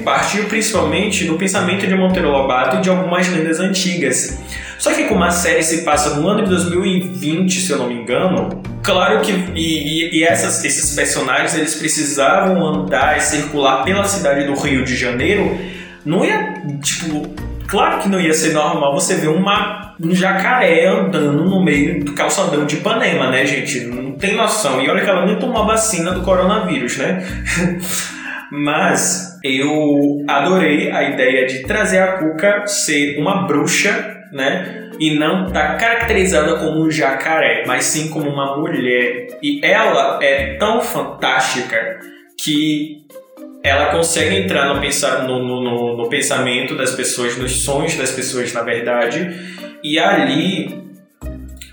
partiu 0.05 0.45
principalmente 0.45 1.25
do 1.27 1.35
pensamento 1.35 1.87
de 1.87 1.95
Monteiro 1.95 2.31
Lobato 2.31 2.79
e 2.79 2.81
de 2.81 2.89
algumas 2.89 3.29
lendas 3.29 3.61
antigas. 3.61 4.39
Só 4.79 4.95
que 4.95 5.05
como 5.05 5.23
a 5.23 5.31
série 5.31 5.63
se 5.63 5.83
passa 5.83 6.17
no 6.17 6.27
ano 6.27 6.45
de 6.45 6.49
2020, 6.49 7.61
se 7.61 7.71
eu 7.71 7.77
não 7.79 7.89
me 7.89 7.95
engano, 7.95 8.63
claro 8.83 9.21
que 9.21 9.33
e, 9.55 10.19
e, 10.19 10.25
essas, 10.25 10.65
esses 10.65 10.95
personagens 10.95 11.55
eles 11.55 11.75
precisavam 11.75 12.65
andar 12.67 13.19
e 13.19 13.21
circular 13.21 13.85
pela 13.85 14.05
cidade 14.05 14.47
do 14.47 14.55
Rio 14.55 14.85
de 14.85 14.97
Janeiro, 14.97 15.59
não 16.07 16.25
ia 16.25 16.55
tipo 16.83 17.35
Claro 17.67 18.01
que 18.01 18.09
não 18.09 18.21
ia 18.21 18.33
ser 18.33 18.53
normal 18.53 18.95
você 18.95 19.15
ver 19.15 19.29
uma, 19.29 19.95
um 20.01 20.15
jacaré 20.15 20.87
andando 20.87 21.45
no 21.45 21.63
meio 21.63 22.05
do 22.05 22.13
calçadão 22.13 22.65
de 22.65 22.77
Ipanema, 22.77 23.31
né, 23.31 23.45
gente? 23.45 23.81
Não 23.81 24.13
tem 24.13 24.37
noção. 24.37 24.81
E 24.81 24.89
olha 24.89 25.03
que 25.03 25.11
ela 25.11 25.27
nem 25.27 25.37
tomou 25.37 25.67
vacina 25.67 26.13
do 26.13 26.23
coronavírus, 26.23 26.97
né? 26.97 27.25
Mas 28.53 29.39
eu 29.43 30.25
adorei 30.29 30.93
a 30.93 31.11
ideia 31.11 31.47
de 31.47 31.63
trazer 31.63 31.99
a 31.99 32.19
Cuca 32.19 32.67
ser 32.67 33.19
uma 33.19 33.47
bruxa, 33.47 34.23
né? 34.33 34.91
E 35.01 35.19
não 35.19 35.51
tá 35.51 35.75
caracterizada 35.75 36.57
como 36.57 36.87
um 36.87 36.91
jacaré, 36.91 37.65
mas 37.67 37.85
sim 37.85 38.09
como 38.09 38.31
uma 38.31 38.57
mulher. 38.57 39.27
E 39.43 39.61
ela 39.63 40.19
é 40.23 40.55
tão 40.55 40.81
fantástica 40.81 41.99
que 42.39 43.05
ela 43.67 43.87
consegue 43.87 44.37
entrar 44.37 44.73
no, 44.73 44.81
pensar, 44.81 45.25
no, 45.25 45.43
no, 45.43 45.97
no 45.97 46.09
pensamento 46.09 46.77
das 46.77 46.93
pessoas, 46.93 47.37
nos 47.37 47.65
sonhos 47.65 47.97
das 47.97 48.13
pessoas, 48.13 48.53
na 48.53 48.63
verdade, 48.63 49.29
e 49.83 49.99
ali 49.99 50.87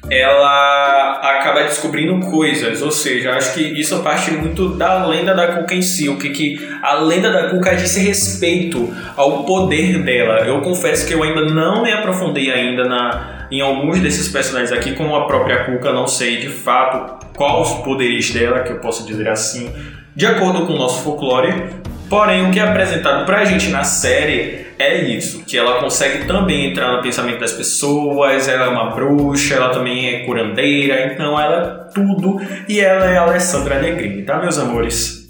ela 0.10 1.20
acaba 1.22 1.64
descobrindo 1.64 2.20
coisas, 2.30 2.82
ou 2.82 2.92
seja, 2.92 3.34
acho 3.34 3.54
que 3.54 3.62
isso 3.62 4.02
parte 4.02 4.32
muito 4.32 4.70
da 4.70 5.06
lenda 5.06 5.34
da 5.34 5.56
Cuca 5.56 5.74
em 5.74 5.82
si, 5.82 6.10
o 6.10 6.18
que, 6.18 6.30
que 6.30 6.70
a 6.82 6.96
lenda 6.96 7.32
da 7.32 7.50
Cuca 7.50 7.76
diz 7.76 7.96
respeito 7.96 8.94
ao 9.16 9.44
poder 9.44 10.04
dela. 10.04 10.40
Eu 10.46 10.62
confesso 10.62 11.08
que 11.08 11.14
eu 11.14 11.24
ainda 11.24 11.46
não 11.46 11.84
me 11.84 11.92
aprofundei 11.92 12.52
ainda 12.52 12.84
na, 12.86 13.48
em 13.50 13.62
alguns 13.62 14.00
desses 14.00 14.28
personagens 14.28 14.72
aqui, 14.72 14.94
como 14.94 15.16
a 15.16 15.26
própria 15.26 15.64
Cuca, 15.64 15.94
não 15.94 16.08
sei 16.08 16.38
de 16.38 16.50
fato 16.50 17.26
quais 17.36 17.70
os 17.70 17.84
poderes 17.84 18.32
dela, 18.32 18.62
que 18.62 18.72
eu 18.72 18.80
posso 18.80 19.06
dizer 19.06 19.30
assim, 19.30 19.72
de 20.16 20.26
acordo 20.26 20.66
com 20.66 20.74
o 20.74 20.78
nosso 20.78 21.04
folclore. 21.04 21.83
Porém, 22.10 22.48
o 22.48 22.52
que 22.52 22.60
é 22.60 22.64
apresentado 22.64 23.26
pra 23.26 23.46
gente 23.46 23.70
na 23.70 23.84
série 23.84 24.68
é 24.78 25.02
isso, 25.02 25.44
que 25.46 25.58
ela 25.58 25.80
consegue 25.80 26.26
também 26.26 26.72
entrar 26.72 26.96
no 26.96 27.02
pensamento 27.02 27.40
das 27.40 27.54
pessoas, 27.54 28.48
ela 28.48 28.66
é 28.66 28.70
uma 28.70 28.92
bruxa, 28.92 29.56
ela 29.56 29.70
também 29.70 30.10
é 30.10 30.26
curandeira, 30.26 31.14
então 31.14 31.40
ela 31.40 31.88
é 31.90 31.94
tudo 31.94 32.38
e 32.68 32.80
ela 32.80 33.06
é 33.06 33.18
a 33.18 33.24
Alessandra 33.24 33.82
Negrini, 33.82 34.24
tá, 34.24 34.40
meus 34.40 34.58
amores? 34.58 35.24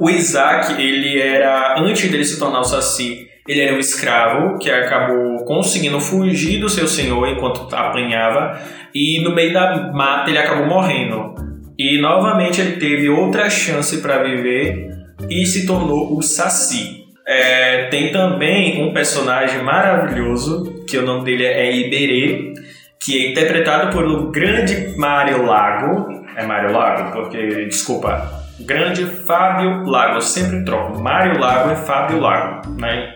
O 0.00 0.08
Isaac, 0.08 0.80
ele 0.80 1.20
era, 1.20 1.80
antes 1.80 2.08
dele 2.10 2.24
se 2.24 2.38
tornar 2.38 2.60
o 2.60 2.64
Saci, 2.64 3.26
ele 3.48 3.60
era 3.60 3.74
um 3.74 3.78
escravo 3.78 4.58
que 4.58 4.70
acabou 4.70 5.44
conseguindo 5.44 5.98
fugir 5.98 6.60
do 6.60 6.68
seu 6.68 6.86
senhor 6.86 7.26
enquanto 7.28 7.74
apanhava 7.74 8.60
e 8.94 9.22
no 9.24 9.34
meio 9.34 9.52
da 9.52 9.90
mata 9.92 10.30
ele 10.30 10.38
acabou 10.38 10.66
morrendo. 10.66 11.34
E 11.78 11.98
novamente 12.00 12.60
ele 12.60 12.72
teve 12.72 13.08
outra 13.08 13.48
chance 13.48 14.02
para 14.02 14.22
viver 14.22 14.97
e 15.28 15.46
se 15.46 15.66
tornou 15.66 16.16
o 16.16 16.22
Saci. 16.22 17.06
É, 17.26 17.88
tem 17.88 18.10
também 18.10 18.82
um 18.82 18.92
personagem 18.92 19.62
maravilhoso, 19.62 20.84
que 20.86 20.96
o 20.96 21.04
nome 21.04 21.24
dele 21.24 21.44
é 21.44 21.76
Iberê, 21.76 22.54
que 22.98 23.18
é 23.18 23.30
interpretado 23.30 23.92
por 23.92 24.04
o 24.04 24.30
grande 24.30 24.94
Mário 24.96 25.44
Lago. 25.44 26.24
É 26.36 26.46
Mário 26.46 26.72
Lago? 26.72 27.12
Porque, 27.12 27.66
desculpa, 27.66 28.44
grande 28.60 29.04
Fábio 29.04 29.84
Lago. 29.84 30.16
Eu 30.16 30.20
sempre 30.20 30.64
troco. 30.64 31.00
Mário 31.00 31.38
Lago 31.38 31.72
e 31.72 31.76
Fábio 31.76 32.20
Lago, 32.20 32.70
né? 32.78 33.14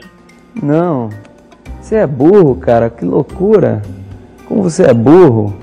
Não, 0.63 1.09
você 1.81 1.97
é 1.97 2.07
burro, 2.07 2.57
cara. 2.57 2.89
Que 2.91 3.05
loucura. 3.05 3.83
Como 4.47 4.63
você 4.63 4.85
é 4.85 4.95
burro. 4.95 5.59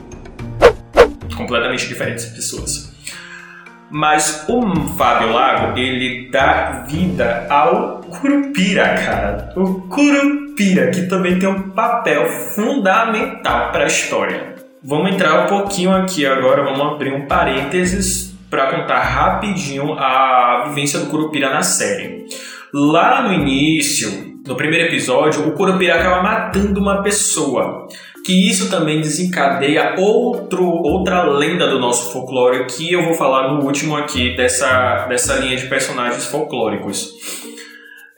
Completamente 1.35 1.87
diferentes 1.87 2.25
pessoas. 2.25 2.78
Mas 3.91 4.45
o 4.47 4.75
Fábio 4.97 5.33
Lago, 5.33 5.77
ele 5.77 6.29
dá 6.29 6.85
vida 6.87 7.47
ao 7.49 8.01
Curupira, 8.01 8.95
cara. 8.95 9.53
O 9.55 9.81
Curupira, 9.87 10.91
que 10.91 11.03
também 11.07 11.39
tem 11.39 11.49
um 11.49 11.69
papel 11.69 12.27
fundamental 12.27 13.71
para 13.71 13.85
a 13.85 13.87
história. 13.87 14.55
Vamos 14.83 15.11
entrar 15.11 15.43
um 15.43 15.47
pouquinho 15.47 15.91
aqui 15.91 16.25
agora, 16.25 16.63
vamos 16.63 16.81
abrir 16.81 17.13
um 17.13 17.27
parênteses 17.27 18.35
para 18.49 18.71
contar 18.71 18.99
rapidinho 18.99 19.93
a 19.93 20.65
vivência 20.67 20.99
do 20.99 21.07
Curupira 21.07 21.49
na 21.49 21.61
série. 21.61 22.25
Lá 22.73 23.23
no 23.23 23.33
início, 23.33 24.39
no 24.47 24.55
primeiro 24.55 24.87
episódio, 24.87 25.47
o 25.47 25.51
Curupira 25.51 25.95
acaba 25.95 26.23
matando 26.23 26.79
uma 26.79 27.03
pessoa 27.03 27.87
que 28.29 28.47
isso 28.47 28.69
também 28.69 29.01
desencadeia 29.01 29.95
outro, 29.97 30.63
outra 30.63 31.23
lenda 31.23 31.67
do 31.67 31.79
nosso 31.79 32.13
folclore 32.13 32.67
que 32.67 32.93
eu 32.93 33.03
vou 33.03 33.15
falar 33.15 33.51
no 33.51 33.65
último 33.65 33.97
aqui 33.97 34.35
dessa, 34.35 35.07
dessa 35.07 35.37
linha 35.37 35.57
de 35.57 35.65
personagens 35.65 36.27
folclóricos. 36.27 37.09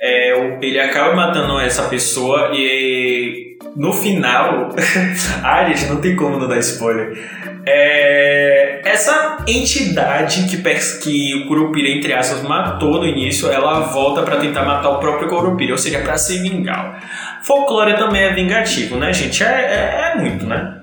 É, 0.02 0.58
ele 0.62 0.82
acaba 0.82 1.16
matando 1.16 1.58
essa 1.62 1.84
pessoa 1.84 2.52
e 2.54 3.56
no 3.74 3.94
final. 3.94 4.68
ah, 5.42 5.64
gente, 5.70 5.86
não 5.86 6.02
tem 6.02 6.14
como 6.14 6.38
não 6.38 6.50
dar 6.50 6.58
spoiler. 6.58 7.18
É, 7.66 8.82
essa 8.84 9.38
entidade 9.48 10.44
que, 10.50 10.58
que 11.02 11.36
o 11.36 11.48
Curupira, 11.48 11.88
entre 11.88 12.12
aspas, 12.12 12.42
matou 12.42 13.00
no 13.00 13.06
início, 13.06 13.50
ela 13.50 13.80
volta 13.80 14.24
para 14.24 14.38
tentar 14.38 14.66
matar 14.66 14.90
o 14.90 15.00
próprio 15.00 15.30
Curupira, 15.30 15.72
ou 15.72 15.78
seja, 15.78 16.00
para 16.00 16.18
se 16.18 16.40
vingar. 16.40 17.02
Folclore 17.44 17.98
também 17.98 18.22
é 18.22 18.34
vingativo, 18.34 18.98
né, 18.98 19.12
gente? 19.14 19.44
É, 19.44 19.48
é, 19.48 20.12
é 20.12 20.22
muito, 20.22 20.46
né? 20.46 20.80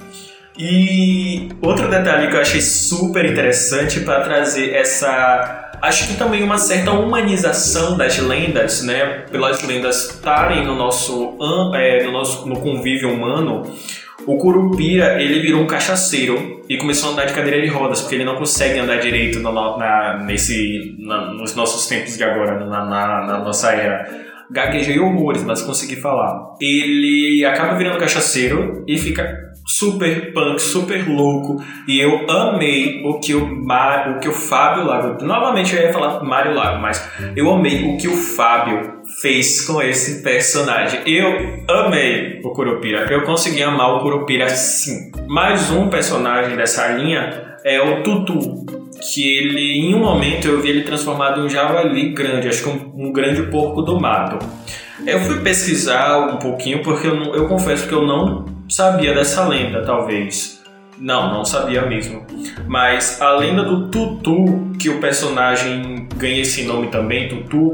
E 0.58 1.50
outro 1.62 1.88
detalhe 1.88 2.28
que 2.28 2.34
eu 2.34 2.40
achei 2.40 2.60
super 2.60 3.24
interessante 3.24 4.00
para 4.00 4.22
trazer 4.22 4.74
essa 4.74 5.68
acho 5.80 6.08
que 6.08 6.16
também 6.16 6.42
uma 6.42 6.58
certa 6.58 6.90
humanização 6.90 7.96
das 7.96 8.18
lendas, 8.18 8.82
né? 8.82 9.24
Pelas 9.30 9.62
lendas 9.62 10.10
estarem 10.10 10.64
no 10.64 10.74
nosso, 10.74 11.36
é, 11.74 12.04
no 12.04 12.12
nosso 12.12 12.48
no 12.48 12.60
convívio 12.60 13.12
humano. 13.12 13.62
O 14.26 14.36
Curupira, 14.36 15.22
ele 15.22 15.40
virou 15.40 15.62
um 15.62 15.66
cachaceiro 15.66 16.62
e 16.68 16.76
começou 16.76 17.10
a 17.10 17.12
andar 17.12 17.26
de 17.26 17.32
cadeira 17.32 17.62
de 17.62 17.68
rodas, 17.68 18.00
porque 18.00 18.16
ele 18.16 18.24
não 18.24 18.36
consegue 18.36 18.78
andar 18.78 18.96
direito 18.96 19.38
no, 19.38 19.52
na, 19.52 20.18
nesse, 20.24 20.96
na, 20.98 21.32
nos 21.32 21.54
nossos 21.54 21.86
tempos 21.86 22.16
de 22.16 22.24
agora, 22.24 22.58
na, 22.66 22.84
na, 22.84 23.26
na 23.26 23.38
nossa 23.38 23.72
era 23.72 24.06
gaguejei 24.50 24.98
horrores, 24.98 25.44
mas 25.44 25.62
consegui 25.62 25.96
falar. 25.96 26.56
Ele 26.60 27.44
acaba 27.44 27.76
virando 27.76 27.98
cachaceiro 27.98 28.84
e 28.86 28.96
fica 28.96 29.48
super 29.68 30.32
punk, 30.32 30.60
super 30.60 31.06
louco. 31.08 31.62
E 31.86 32.00
eu 32.00 32.28
amei 32.28 33.02
o 33.04 33.20
que 33.20 33.34
o, 33.34 33.64
Mar, 33.64 34.16
o, 34.16 34.20
que 34.20 34.28
o 34.28 34.32
Fábio 34.32 34.84
Lago. 34.84 35.22
Novamente 35.24 35.76
eu 35.76 35.82
ia 35.82 35.92
falar 35.92 36.24
Mário 36.24 36.54
Lago, 36.54 36.80
mas 36.80 37.06
eu 37.36 37.50
amei 37.50 37.84
o 37.84 37.98
que 37.98 38.08
o 38.08 38.16
Fábio 38.16 39.02
fez 39.20 39.66
com 39.66 39.82
esse 39.82 40.22
personagem. 40.22 41.00
Eu 41.06 41.64
amei 41.68 42.40
o 42.42 42.52
Curupira. 42.52 43.06
Eu 43.10 43.22
consegui 43.24 43.62
amar 43.62 43.96
o 43.96 44.00
Curupira 44.00 44.48
sim. 44.48 45.12
Mais 45.28 45.70
um 45.70 45.88
personagem 45.88 46.56
dessa 46.56 46.88
linha 46.88 47.58
é 47.64 47.80
o 47.80 48.02
Tutu. 48.02 48.87
Que 49.00 49.38
ele, 49.38 49.78
em 49.78 49.94
um 49.94 50.00
momento, 50.00 50.48
eu 50.48 50.60
vi 50.60 50.70
ele 50.70 50.82
transformado 50.82 51.40
em 51.40 51.44
um 51.44 51.48
javali 51.48 52.10
grande, 52.10 52.48
acho 52.48 52.62
que 52.62 52.68
um, 52.68 53.08
um 53.08 53.12
grande 53.12 53.42
porco 53.44 53.82
do 53.82 54.00
mato. 54.00 54.38
Eu 55.06 55.20
fui 55.20 55.40
pesquisar 55.40 56.18
um 56.18 56.36
pouquinho 56.38 56.82
porque 56.82 57.06
eu, 57.06 57.34
eu 57.34 57.46
confesso 57.46 57.86
que 57.86 57.94
eu 57.94 58.06
não 58.06 58.44
sabia 58.68 59.14
dessa 59.14 59.46
lenda, 59.46 59.82
talvez. 59.84 60.58
Não, 60.98 61.32
não 61.32 61.44
sabia 61.44 61.86
mesmo. 61.86 62.26
Mas 62.66 63.20
a 63.22 63.36
lenda 63.36 63.62
do 63.62 63.88
Tutu, 63.88 64.72
que 64.78 64.88
o 64.88 65.00
personagem 65.00 66.08
ganha 66.16 66.42
esse 66.42 66.64
nome 66.64 66.88
também, 66.88 67.28
Tutu, 67.28 67.72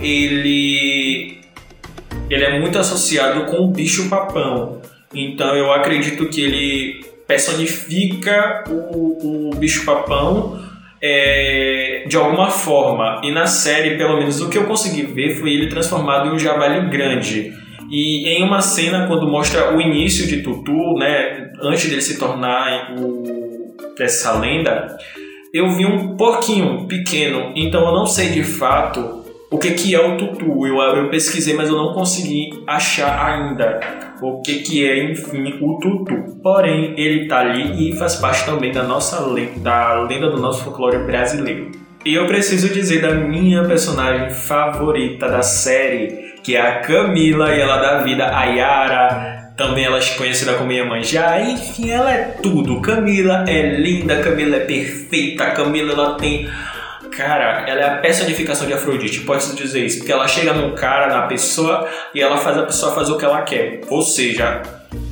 ele 0.00 1.40
ele 2.30 2.44
é 2.44 2.58
muito 2.58 2.78
associado 2.78 3.44
com 3.46 3.58
o 3.58 3.68
bicho 3.68 4.08
papão. 4.08 4.80
Então 5.14 5.54
eu 5.56 5.72
acredito 5.72 6.28
que 6.28 6.40
ele 6.40 7.04
personifica 7.32 8.64
o, 8.68 9.48
o 9.50 9.56
bicho 9.56 9.86
papão 9.86 10.60
é, 11.00 12.04
de 12.06 12.16
alguma 12.16 12.50
forma. 12.50 13.22
E 13.24 13.32
na 13.32 13.46
série, 13.46 13.96
pelo 13.96 14.18
menos 14.18 14.40
o 14.42 14.50
que 14.50 14.58
eu 14.58 14.64
consegui 14.64 15.02
ver 15.02 15.36
foi 15.36 15.54
ele 15.54 15.68
transformado 15.68 16.28
em 16.28 16.32
um 16.32 16.38
javali 16.38 16.90
grande. 16.90 17.54
E 17.90 18.28
em 18.28 18.44
uma 18.44 18.60
cena, 18.60 19.06
quando 19.06 19.26
mostra 19.26 19.74
o 19.74 19.80
início 19.80 20.26
de 20.26 20.42
Tutu, 20.42 20.94
né, 20.98 21.50
antes 21.62 21.88
dele 21.88 22.02
se 22.02 22.18
tornar 22.18 22.94
o, 22.98 23.74
essa 23.98 24.38
lenda, 24.38 24.96
eu 25.54 25.70
vi 25.70 25.86
um 25.86 26.16
porquinho 26.16 26.86
pequeno, 26.86 27.52
então 27.56 27.84
eu 27.84 27.92
não 27.92 28.06
sei 28.06 28.28
de 28.30 28.42
fato 28.42 29.22
o 29.50 29.58
que, 29.58 29.70
que 29.72 29.94
é 29.94 30.00
o 30.00 30.16
Tutu. 30.18 30.66
Eu, 30.66 30.76
eu 30.76 31.08
pesquisei, 31.08 31.54
mas 31.54 31.68
eu 31.70 31.76
não 31.76 31.94
consegui 31.94 32.62
achar 32.66 33.26
ainda 33.26 33.80
o 34.28 34.42
que, 34.42 34.60
que 34.60 34.88
é, 34.88 35.10
enfim, 35.10 35.58
o 35.60 35.78
Tutu. 35.78 36.38
Porém, 36.42 36.94
ele 36.96 37.26
tá 37.26 37.40
ali 37.40 37.90
e 37.90 37.96
faz 37.96 38.16
parte 38.16 38.44
também 38.44 38.72
da 38.72 38.82
nossa 38.82 39.20
lenda, 39.26 39.60
da 39.60 40.02
lenda 40.02 40.30
do 40.30 40.38
nosso 40.38 40.64
folclore 40.64 40.98
brasileiro. 40.98 41.70
E 42.04 42.14
eu 42.14 42.26
preciso 42.26 42.72
dizer 42.72 43.00
da 43.00 43.14
minha 43.14 43.62
personagem 43.64 44.30
favorita 44.30 45.28
da 45.28 45.42
série, 45.42 46.34
que 46.42 46.56
é 46.56 46.60
a 46.60 46.80
Camila, 46.80 47.54
e 47.54 47.60
ela 47.60 47.76
dá 47.76 47.98
vida 47.98 48.26
a 48.26 48.44
Yara, 48.44 49.42
também 49.56 49.84
ela 49.84 49.98
é 49.98 50.14
conhecida 50.16 50.54
como 50.54 50.72
Iemanjá, 50.72 51.40
enfim, 51.40 51.90
ela 51.90 52.12
é 52.12 52.22
tudo. 52.42 52.80
Camila 52.80 53.44
é 53.46 53.76
linda, 53.76 54.20
Camila 54.20 54.56
é 54.56 54.60
perfeita, 54.60 55.50
Camila 55.50 55.92
ela 55.92 56.14
tem 56.14 56.48
Cara, 57.16 57.68
ela 57.68 57.80
é 57.80 57.84
a 57.84 57.96
personificação 57.98 58.66
de 58.66 58.72
Afrodite, 58.72 59.20
pode-se 59.20 59.54
dizer 59.54 59.84
isso. 59.84 59.98
Porque 59.98 60.12
ela 60.12 60.26
chega 60.26 60.52
num 60.52 60.74
cara, 60.74 61.08
na 61.08 61.26
pessoa, 61.26 61.86
e 62.14 62.20
ela 62.20 62.38
faz 62.38 62.56
a 62.56 62.62
pessoa 62.62 62.94
fazer 62.94 63.12
o 63.12 63.18
que 63.18 63.24
ela 63.24 63.42
quer. 63.42 63.80
Ou 63.88 64.02
seja, 64.02 64.62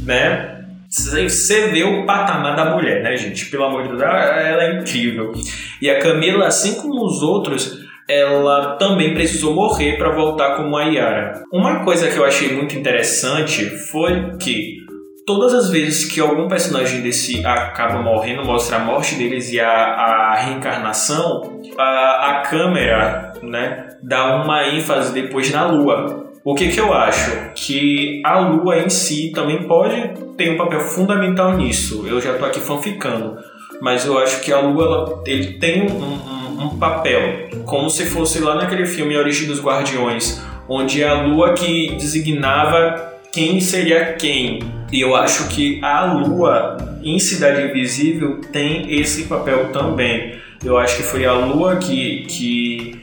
né? 0.02 0.56
Você 0.88 1.68
vê 1.68 1.84
o 1.84 2.04
patamar 2.04 2.56
da 2.56 2.64
mulher, 2.74 3.02
né, 3.02 3.16
gente? 3.16 3.46
Pelo 3.46 3.64
amor 3.64 3.82
de 3.82 3.90
Deus, 3.90 4.02
ela 4.02 4.64
é 4.64 4.80
incrível. 4.80 5.32
E 5.80 5.88
a 5.88 6.00
Camila, 6.00 6.46
assim 6.46 6.74
como 6.74 7.04
os 7.04 7.22
outros, 7.22 7.78
ela 8.08 8.74
também 8.74 9.14
precisou 9.14 9.54
morrer 9.54 9.96
para 9.96 10.10
voltar 10.10 10.56
como 10.56 10.76
a 10.76 10.82
Yara. 10.82 11.44
Uma 11.52 11.84
coisa 11.84 12.08
que 12.08 12.16
eu 12.16 12.24
achei 12.24 12.52
muito 12.52 12.76
interessante 12.76 13.66
foi 13.66 14.36
que 14.38 14.79
todas 15.26 15.54
as 15.54 15.70
vezes 15.70 16.04
que 16.04 16.20
algum 16.20 16.48
personagem 16.48 17.00
desse 17.00 17.44
acaba 17.44 18.02
morrendo, 18.02 18.44
mostra 18.44 18.76
a 18.76 18.80
morte 18.80 19.14
deles 19.14 19.52
e 19.52 19.60
a, 19.60 19.68
a 19.68 20.34
reencarnação, 20.36 21.60
a, 21.78 22.30
a 22.30 22.42
câmera 22.42 23.32
né, 23.42 23.88
dá 24.02 24.36
uma 24.36 24.68
ênfase 24.68 25.12
depois 25.12 25.50
na 25.50 25.66
lua. 25.66 26.30
O 26.42 26.54
que, 26.54 26.68
que 26.68 26.80
eu 26.80 26.92
acho? 26.94 27.52
Que 27.54 28.22
a 28.24 28.38
lua 28.38 28.78
em 28.78 28.88
si 28.88 29.30
também 29.34 29.64
pode 29.64 30.10
ter 30.36 30.50
um 30.50 30.56
papel 30.56 30.80
fundamental 30.80 31.56
nisso. 31.56 32.06
Eu 32.08 32.20
já 32.20 32.32
estou 32.32 32.48
aqui 32.48 32.60
fanficando. 32.60 33.36
Mas 33.80 34.06
eu 34.06 34.18
acho 34.18 34.40
que 34.40 34.52
a 34.52 34.60
lua 34.60 34.84
ela, 34.84 35.22
ele 35.26 35.58
tem 35.58 35.82
um, 35.82 36.02
um, 36.02 36.64
um 36.64 36.78
papel, 36.78 37.48
como 37.64 37.88
se 37.88 38.04
fosse 38.06 38.38
lá 38.40 38.54
naquele 38.54 38.86
filme 38.86 39.16
A 39.16 39.20
Origem 39.20 39.46
dos 39.46 39.62
Guardiões, 39.62 40.42
onde 40.68 41.02
é 41.02 41.08
a 41.08 41.22
lua 41.22 41.54
que 41.54 41.94
designava 41.96 43.10
quem 43.32 43.60
seria 43.60 44.14
quem. 44.14 44.60
E 44.92 45.00
eu 45.00 45.14
acho 45.14 45.48
que 45.48 45.82
a 45.82 46.12
lua 46.12 46.98
em 47.02 47.18
Cidade 47.18 47.62
Invisível 47.62 48.40
tem 48.52 49.00
esse 49.00 49.24
papel 49.24 49.70
também. 49.72 50.38
Eu 50.64 50.76
acho 50.76 50.96
que 50.96 51.02
foi 51.02 51.24
a 51.24 51.32
lua 51.32 51.76
que, 51.76 52.26
que 52.28 53.00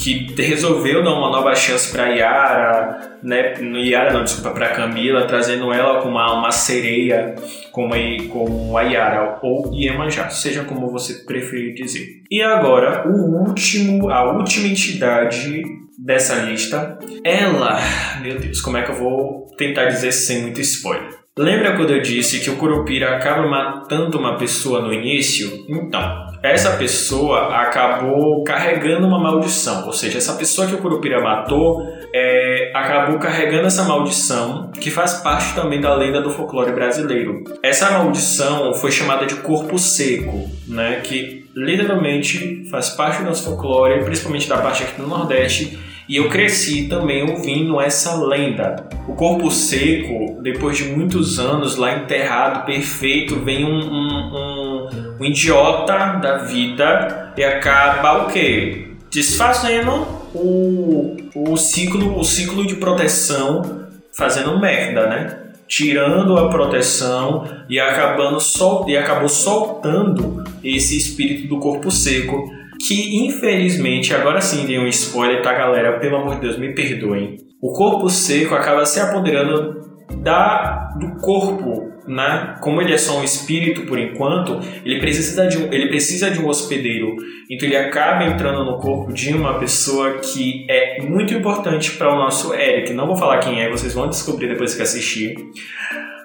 que 0.00 0.34
resolveu 0.42 1.02
dar 1.02 1.12
uma 1.12 1.30
nova 1.30 1.54
chance 1.54 1.92
para 1.92 2.08
Yara, 2.08 3.18
né? 3.22 3.54
Yara 3.60 4.12
não, 4.12 4.24
desculpa, 4.24 4.50
para 4.50 4.70
Camila, 4.70 5.26
trazendo 5.26 5.72
ela 5.72 6.00
como 6.00 6.12
uma, 6.12 6.38
uma 6.38 6.50
sereia, 6.50 7.34
como, 7.70 7.94
como 8.28 8.76
a 8.76 8.82
Yara 8.82 9.38
ou 9.42 9.72
Iemanjá, 9.74 10.28
seja 10.30 10.64
como 10.64 10.90
você 10.90 11.24
preferir 11.24 11.74
dizer. 11.74 12.22
E 12.30 12.42
agora, 12.42 13.06
o 13.08 13.46
último, 13.46 14.10
a 14.10 14.32
última 14.32 14.68
entidade 14.68 15.62
dessa 15.98 16.34
lista, 16.36 16.98
ela, 17.22 17.78
meu 18.22 18.38
Deus, 18.38 18.60
como 18.60 18.78
é 18.78 18.82
que 18.82 18.90
eu 18.90 18.96
vou 18.96 19.46
tentar 19.58 19.84
dizer 19.86 20.12
sem 20.12 20.42
muito 20.42 20.60
spoiler? 20.62 21.19
Lembra 21.40 21.74
quando 21.74 21.94
eu 21.94 22.02
disse 22.02 22.38
que 22.40 22.50
o 22.50 22.56
Curupira 22.56 23.16
acaba 23.16 23.48
matando 23.48 24.18
uma 24.18 24.36
pessoa 24.36 24.82
no 24.82 24.92
início? 24.92 25.64
Então, 25.66 26.26
essa 26.42 26.76
pessoa 26.76 27.56
acabou 27.62 28.44
carregando 28.44 29.06
uma 29.06 29.18
maldição, 29.18 29.86
ou 29.86 29.92
seja, 29.94 30.18
essa 30.18 30.34
pessoa 30.34 30.66
que 30.66 30.74
o 30.74 30.78
Curupira 30.82 31.18
matou 31.22 31.82
é, 32.12 32.70
acabou 32.74 33.18
carregando 33.18 33.66
essa 33.66 33.84
maldição 33.84 34.70
que 34.70 34.90
faz 34.90 35.14
parte 35.14 35.54
também 35.54 35.80
da 35.80 35.94
lenda 35.94 36.20
do 36.20 36.28
folclore 36.28 36.72
brasileiro. 36.72 37.42
Essa 37.62 37.90
maldição 37.90 38.74
foi 38.74 38.92
chamada 38.92 39.24
de 39.24 39.36
corpo 39.36 39.78
seco, 39.78 40.46
né, 40.68 41.00
que 41.02 41.46
literalmente 41.56 42.68
faz 42.70 42.90
parte 42.90 43.22
do 43.22 43.24
nosso 43.24 43.44
folclore, 43.44 44.04
principalmente 44.04 44.46
da 44.46 44.58
parte 44.58 44.82
aqui 44.82 45.00
do 45.00 45.06
Nordeste, 45.06 45.78
e 46.10 46.16
eu 46.16 46.28
cresci 46.28 46.88
também 46.88 47.22
ouvindo 47.22 47.80
essa 47.80 48.16
lenda. 48.16 48.84
O 49.06 49.14
corpo 49.14 49.48
seco, 49.48 50.42
depois 50.42 50.76
de 50.76 50.86
muitos 50.86 51.38
anos 51.38 51.76
lá 51.76 51.98
enterrado, 51.98 52.66
perfeito, 52.66 53.36
vem 53.36 53.64
um, 53.64 53.78
um, 53.78 54.34
um, 54.34 55.16
um 55.20 55.24
idiota 55.24 56.18
da 56.20 56.38
vida 56.38 57.32
e 57.36 57.44
acaba 57.44 58.24
o 58.24 58.32
quê? 58.32 58.88
Desfazendo 59.08 60.04
o, 60.34 61.16
o, 61.32 61.56
ciclo, 61.56 62.18
o 62.18 62.24
ciclo 62.24 62.66
de 62.66 62.74
proteção, 62.74 63.86
fazendo 64.12 64.58
merda, 64.58 65.06
né? 65.06 65.36
tirando 65.68 66.36
a 66.36 66.48
proteção 66.48 67.44
e 67.68 67.78
acabando 67.78 68.40
sol 68.40 68.84
e 68.88 68.96
acabou 68.96 69.28
soltando 69.28 70.42
esse 70.64 70.96
espírito 70.96 71.46
do 71.46 71.60
corpo 71.60 71.88
seco 71.92 72.50
que 72.86 73.24
infelizmente, 73.26 74.14
agora 74.14 74.40
sim 74.40 74.66
tem 74.66 74.78
um 74.78 74.86
spoiler, 74.88 75.42
tá 75.42 75.52
galera? 75.52 75.98
Pelo 75.98 76.16
amor 76.16 76.36
de 76.36 76.40
Deus, 76.42 76.58
me 76.58 76.74
perdoem. 76.74 77.36
O 77.60 77.72
corpo 77.72 78.08
seco 78.08 78.54
acaba 78.54 78.86
se 78.86 78.98
apoderando 78.98 79.80
da, 80.22 80.94
do 80.98 81.16
corpo, 81.20 81.90
né? 82.08 82.56
Como 82.60 82.80
ele 82.80 82.94
é 82.94 82.98
só 82.98 83.20
um 83.20 83.24
espírito 83.24 83.82
por 83.82 83.98
enquanto, 83.98 84.60
ele 84.84 84.98
precisa 84.98 85.46
de 85.46 85.58
um, 85.58 85.72
ele 85.72 85.88
precisa 85.88 86.30
de 86.30 86.40
um 86.40 86.48
hospedeiro. 86.48 87.16
Então 87.50 87.68
ele 87.68 87.76
acaba 87.76 88.24
entrando 88.24 88.64
no 88.64 88.78
corpo 88.78 89.12
de 89.12 89.34
uma 89.34 89.58
pessoa 89.58 90.18
que 90.18 90.66
é 90.68 91.02
muito 91.02 91.34
importante 91.34 91.92
para 91.92 92.12
o 92.12 92.16
nosso 92.16 92.54
Eric. 92.54 92.92
Não 92.94 93.06
vou 93.06 93.16
falar 93.16 93.38
quem 93.38 93.60
é, 93.60 93.70
vocês 93.70 93.92
vão 93.92 94.08
descobrir 94.08 94.48
depois 94.48 94.74
que 94.74 94.82
assistir. 94.82 95.34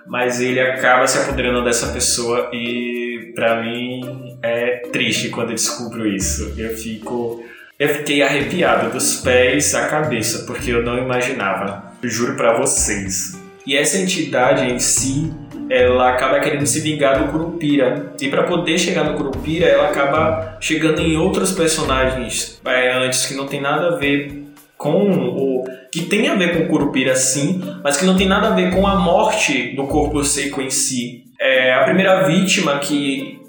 Mas 0.07 0.39
ele 0.39 0.59
acaba 0.59 1.07
se 1.07 1.17
apoderando 1.17 1.63
dessa 1.63 1.91
pessoa 1.91 2.49
e 2.53 3.31
para 3.35 3.61
mim 3.63 4.37
é 4.41 4.77
triste 4.91 5.29
quando 5.29 5.49
eu 5.49 5.55
descubro 5.55 6.07
isso. 6.07 6.53
Eu 6.57 6.75
fico. 6.75 7.43
Eu 7.77 7.89
fiquei 7.89 8.21
arrepiado 8.21 8.89
dos 8.91 9.17
pés 9.21 9.75
à 9.75 9.87
cabeça, 9.87 10.45
porque 10.45 10.71
eu 10.71 10.81
não 10.81 10.97
imaginava. 10.97 11.91
Eu 12.01 12.09
juro 12.09 12.35
para 12.35 12.53
vocês. 12.57 13.37
E 13.67 13.75
essa 13.75 13.97
entidade 13.97 14.71
em 14.71 14.79
si, 14.79 15.33
ela 15.69 16.11
acaba 16.11 16.39
querendo 16.39 16.65
se 16.65 16.79
vingar 16.79 17.21
do 17.21 17.31
Curupira. 17.31 18.13
E 18.21 18.29
para 18.29 18.43
poder 18.43 18.77
chegar 18.77 19.03
no 19.03 19.17
Curupira, 19.17 19.65
ela 19.65 19.89
acaba 19.89 20.57
chegando 20.61 21.01
em 21.01 21.17
outros 21.17 21.51
personagens 21.51 22.61
é, 22.63 22.93
antes 22.93 23.25
que 23.25 23.33
não 23.33 23.47
tem 23.47 23.59
nada 23.59 23.89
a 23.89 23.97
ver 23.97 24.45
com 24.77 25.09
o. 25.11 25.54
que 25.95 26.03
tem 26.03 26.27
a 26.27 26.35
ver 26.35 26.57
com 26.57 26.67
Curupira 26.67 27.15
sim, 27.15 27.61
mas 27.81 27.95
que 27.95 28.05
não 28.05 28.17
tem 28.17 28.27
nada 28.27 28.49
a 28.49 28.51
ver 28.53 28.69
com 28.75 28.85
a 28.85 28.95
morte 28.95 29.73
do 29.77 29.87
corpo 29.87 30.21
seco 30.25 30.61
em 30.61 30.69
si. 30.69 31.23
É, 31.39 31.73
a 31.73 31.85
primeira 31.85 32.27
vítima 32.27 32.79
que 32.79 33.39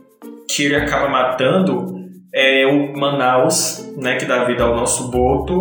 que 0.49 0.63
ele 0.63 0.77
acaba 0.77 1.09
matando 1.09 1.97
é 2.33 2.65
o 2.65 2.97
Manaus, 2.97 3.93
né, 3.97 4.15
que 4.15 4.25
dá 4.25 4.45
vida 4.45 4.63
ao 4.63 4.77
nosso 4.77 5.11
Boto. 5.11 5.61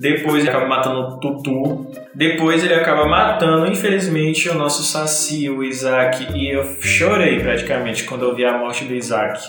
Depois 0.00 0.42
ele 0.42 0.50
acaba 0.50 0.68
matando 0.68 1.00
o 1.00 1.18
Tutu. 1.18 1.90
Depois 2.14 2.62
ele 2.62 2.74
acaba 2.74 3.04
matando, 3.04 3.66
infelizmente, 3.66 4.48
o 4.48 4.54
nosso 4.54 4.84
Saci, 4.84 5.50
o 5.50 5.64
Isaac. 5.64 6.28
E 6.32 6.54
eu 6.54 6.62
chorei 6.80 7.40
praticamente 7.40 8.04
quando 8.04 8.22
eu 8.22 8.36
vi 8.36 8.44
a 8.44 8.56
morte 8.56 8.84
do 8.84 8.94
Isaac. 8.94 9.40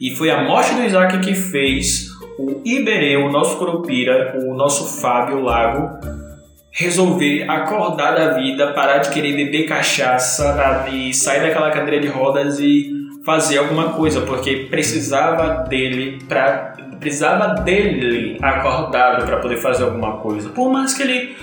E 0.00 0.14
foi 0.14 0.30
a 0.30 0.44
morte 0.44 0.72
do 0.74 0.84
Isaac 0.84 1.18
que 1.18 1.34
fez 1.34 2.09
o 2.40 2.62
Iberê, 2.64 3.16
o 3.16 3.30
nosso 3.30 3.58
Curupira, 3.58 4.34
o 4.38 4.54
nosso 4.54 5.00
Fábio 5.00 5.42
Lago, 5.42 5.98
resolver 6.70 7.44
acordar 7.48 8.14
da 8.14 8.32
vida, 8.34 8.72
parar 8.72 8.98
de 8.98 9.10
querer 9.10 9.34
beber 9.34 9.66
cachaça 9.66 10.86
e 10.90 11.12
sair 11.12 11.42
daquela 11.42 11.70
cadeira 11.70 12.00
de 12.00 12.08
rodas 12.08 12.58
e 12.58 12.90
fazer 13.24 13.58
alguma 13.58 13.90
coisa, 13.90 14.22
porque 14.22 14.68
precisava 14.70 15.64
dele 15.68 16.18
para 16.26 16.70
precisava 16.98 17.54
dele 17.62 18.36
acordado 18.42 19.24
para 19.24 19.38
poder 19.38 19.56
fazer 19.56 19.84
alguma 19.84 20.18
coisa. 20.18 20.50
Por 20.50 20.70
mais 20.70 20.92
que 20.92 21.02
ele 21.02 21.34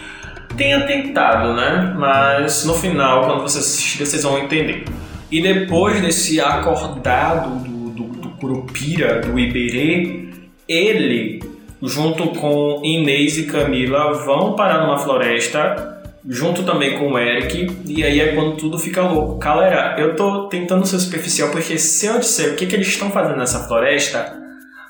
tenha 0.56 0.86
tentado, 0.86 1.56
né? 1.56 1.96
Mas 1.98 2.64
no 2.64 2.76
final, 2.76 3.26
quando 3.26 3.42
vocês 3.42 3.66
assistirem, 3.66 4.06
vocês 4.06 4.24
vão 4.24 4.38
entender. 4.38 4.86
E 5.32 5.42
depois 5.42 6.00
desse 6.00 6.40
acordado 6.40 7.58
do, 7.58 7.90
do, 7.90 8.04
do 8.04 8.30
Curupira, 8.30 9.20
do 9.20 9.38
Iberê, 9.40 10.28
ele, 10.68 11.42
junto 11.82 12.30
com 12.30 12.82
Inês 12.84 13.38
e 13.38 13.44
Camila, 13.44 14.14
vão 14.14 14.56
parar 14.56 14.86
numa 14.86 14.98
floresta 14.98 15.96
junto 16.28 16.64
também 16.64 17.00
com 17.00 17.14
o 17.14 17.18
Eric, 17.18 17.72
e 17.86 18.04
aí 18.04 18.20
é 18.20 18.36
quando 18.36 18.58
tudo 18.58 18.78
fica 18.78 19.02
louco. 19.02 19.38
Galera, 19.38 19.96
eu 19.98 20.16
tô 20.16 20.50
tentando 20.50 20.86
ser 20.86 21.00
superficial 21.00 21.50
porque 21.52 21.78
se 21.78 22.06
eu 22.06 22.20
disser 22.20 22.52
o 22.52 22.56
que, 22.56 22.66
que 22.66 22.76
eles 22.76 22.88
estão 22.88 23.10
fazendo 23.10 23.38
nessa 23.38 23.66
floresta, 23.66 24.34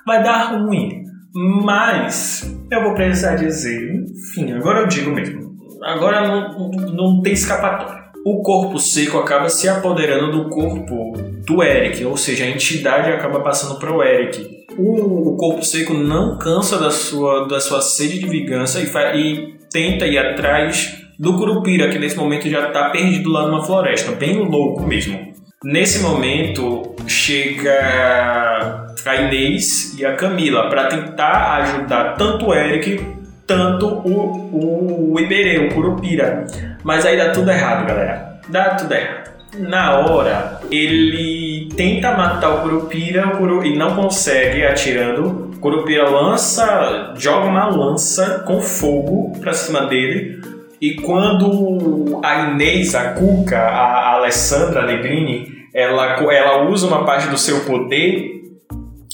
vai 0.06 0.24
dar 0.24 0.54
ruim. 0.54 1.04
Mas 1.34 2.52
eu 2.72 2.82
vou 2.82 2.96
precisar 2.96 3.36
dizer, 3.36 3.94
enfim, 3.94 4.52
agora 4.54 4.80
eu 4.80 4.88
digo 4.88 5.12
mesmo. 5.12 5.56
Agora 5.84 6.28
não, 6.28 6.70
não 6.72 7.22
tem 7.22 7.34
escapatória. 7.34 8.08
O 8.26 8.42
corpo 8.42 8.80
seco 8.80 9.20
acaba 9.20 9.48
se 9.48 9.70
apoderando 9.70 10.32
do 10.32 10.50
corpo 10.50 11.14
do 11.46 11.64
Eric, 11.64 12.04
ou 12.04 12.18
seja, 12.18 12.44
a 12.44 12.50
entidade 12.50 13.10
acaba 13.10 13.42
passando 13.42 13.80
para 13.80 13.96
o 13.96 14.04
Eric. 14.04 14.57
O, 14.78 15.34
o 15.34 15.38
corpo 15.38 15.64
seco 15.64 15.94
não 15.94 16.38
cansa 16.38 16.78
da 16.78 16.92
sua, 16.92 17.48
da 17.48 17.60
sua 17.60 17.82
sede 17.82 18.20
de 18.20 18.28
vingança 18.28 18.80
e, 18.80 18.86
e 18.86 19.58
tenta 19.72 20.06
ir 20.06 20.18
atrás 20.18 21.04
do 21.18 21.36
Curupira, 21.36 21.90
que 21.90 21.98
nesse 21.98 22.16
momento 22.16 22.48
já 22.48 22.68
está 22.68 22.90
perdido 22.90 23.30
lá 23.32 23.48
numa 23.48 23.64
floresta, 23.64 24.12
bem 24.12 24.38
louco 24.38 24.84
mesmo. 24.84 25.34
Nesse 25.64 26.00
momento 26.04 26.96
chega 27.08 28.88
a 29.04 29.16
Inês 29.16 29.98
e 29.98 30.06
a 30.06 30.14
Camila 30.14 30.70
para 30.70 30.86
tentar 30.88 31.56
ajudar 31.62 32.14
tanto 32.16 32.46
o 32.46 32.54
Eric 32.54 33.18
tanto 33.48 33.88
o, 33.88 35.14
o 35.14 35.20
Iberê, 35.20 35.66
o 35.66 35.74
Curupira. 35.74 36.46
Mas 36.84 37.06
aí 37.06 37.18
dá 37.18 37.32
tudo 37.32 37.50
errado, 37.50 37.88
galera. 37.88 38.40
Dá 38.50 38.76
tudo 38.76 38.94
errado. 38.94 39.32
Na 39.58 40.00
hora, 40.02 40.60
ele 40.70 41.57
tenta 41.78 42.18
matar 42.18 42.56
o 42.56 42.62
Curupira 42.64 43.40
o 43.40 43.64
e 43.64 43.78
não 43.78 43.96
consegue 43.96 44.66
atirando 44.66 45.48
Curupira 45.62 46.10
lança, 46.10 47.14
joga 47.18 47.48
uma 47.48 47.68
lança 47.68 48.44
com 48.46 48.60
fogo 48.60 49.40
pra 49.40 49.54
cima 49.54 49.86
dele. 49.86 50.42
E 50.80 50.96
quando 50.96 52.20
a 52.24 52.52
Inês, 52.52 52.94
a 52.94 53.14
Cuca, 53.14 53.58
a 53.58 54.14
Alessandra 54.14 54.82
Allegrini, 54.82 55.68
ela, 55.74 56.16
ela 56.32 56.70
usa 56.70 56.88
uma 56.88 57.06
parte 57.06 57.28
do 57.28 57.38
seu 57.38 57.62
poder 57.62 58.37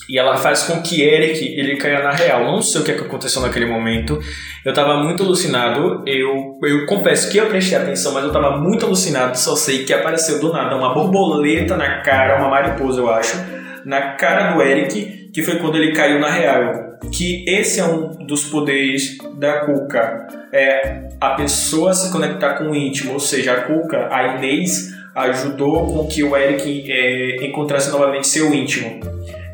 e 0.10 0.18
ela 0.18 0.38
faz 0.38 0.64
com 0.64 0.82
que 0.82 1.02
Eric 1.02 1.58
ele 1.58 1.78
caia 1.78 2.04
na 2.04 2.12
real. 2.12 2.44
Não 2.44 2.62
sei 2.62 2.82
o 2.82 2.84
que, 2.84 2.92
é 2.92 2.94
que 2.96 3.02
aconteceu 3.02 3.42
naquele 3.42 3.66
momento. 3.66 4.20
Eu 4.66 4.74
tava 4.74 4.98
muito 5.04 5.24
alucinado. 5.24 6.04
Eu, 6.06 6.58
eu 6.64 6.86
confesso 6.86 7.32
que 7.32 7.38
eu 7.38 7.48
prestei 7.48 7.78
atenção, 7.78 8.14
mas 8.14 8.24
eu 8.24 8.32
tava 8.32 8.58
muito 8.58 8.86
alucinado. 8.86 9.38
Só 9.38 9.56
sei 9.56 9.84
que 9.84 9.94
apareceu 9.94 10.40
do 10.40 10.52
nada 10.52 10.76
uma 10.76 10.94
borboleta 10.94 11.78
na 11.78 12.02
cara, 12.02 12.40
uma 12.40 12.50
mariposa, 12.50 13.00
eu 13.00 13.10
acho, 13.10 13.38
na 13.86 14.14
cara 14.14 14.54
do 14.54 14.62
Eric, 14.62 15.30
que 15.34 15.42
foi 15.42 15.58
quando 15.58 15.78
ele 15.78 15.94
caiu 15.94 16.20
na 16.20 16.30
real. 16.30 16.94
Que 17.12 17.46
esse 17.48 17.80
é 17.80 17.86
um 17.86 18.26
dos 18.26 18.46
poderes 18.46 19.18
da 19.38 19.62
Cuca. 19.62 20.28
É 20.52 21.10
a 21.20 21.32
pessoa 21.32 21.94
se 21.94 22.12
conectar 22.12 22.56
com 22.56 22.66
o 22.66 22.76
íntimo, 22.76 23.14
ou 23.14 23.20
seja, 23.20 23.54
a 23.54 23.62
Cuca, 23.62 24.10
a 24.12 24.38
Inês, 24.38 24.94
ajudou 25.16 25.88
com 25.88 26.08
que 26.08 26.24
o 26.24 26.36
Eric 26.36 26.92
é, 26.92 27.46
encontrasse 27.46 27.92
novamente 27.92 28.28
seu 28.28 28.54
íntimo. 28.54 29.00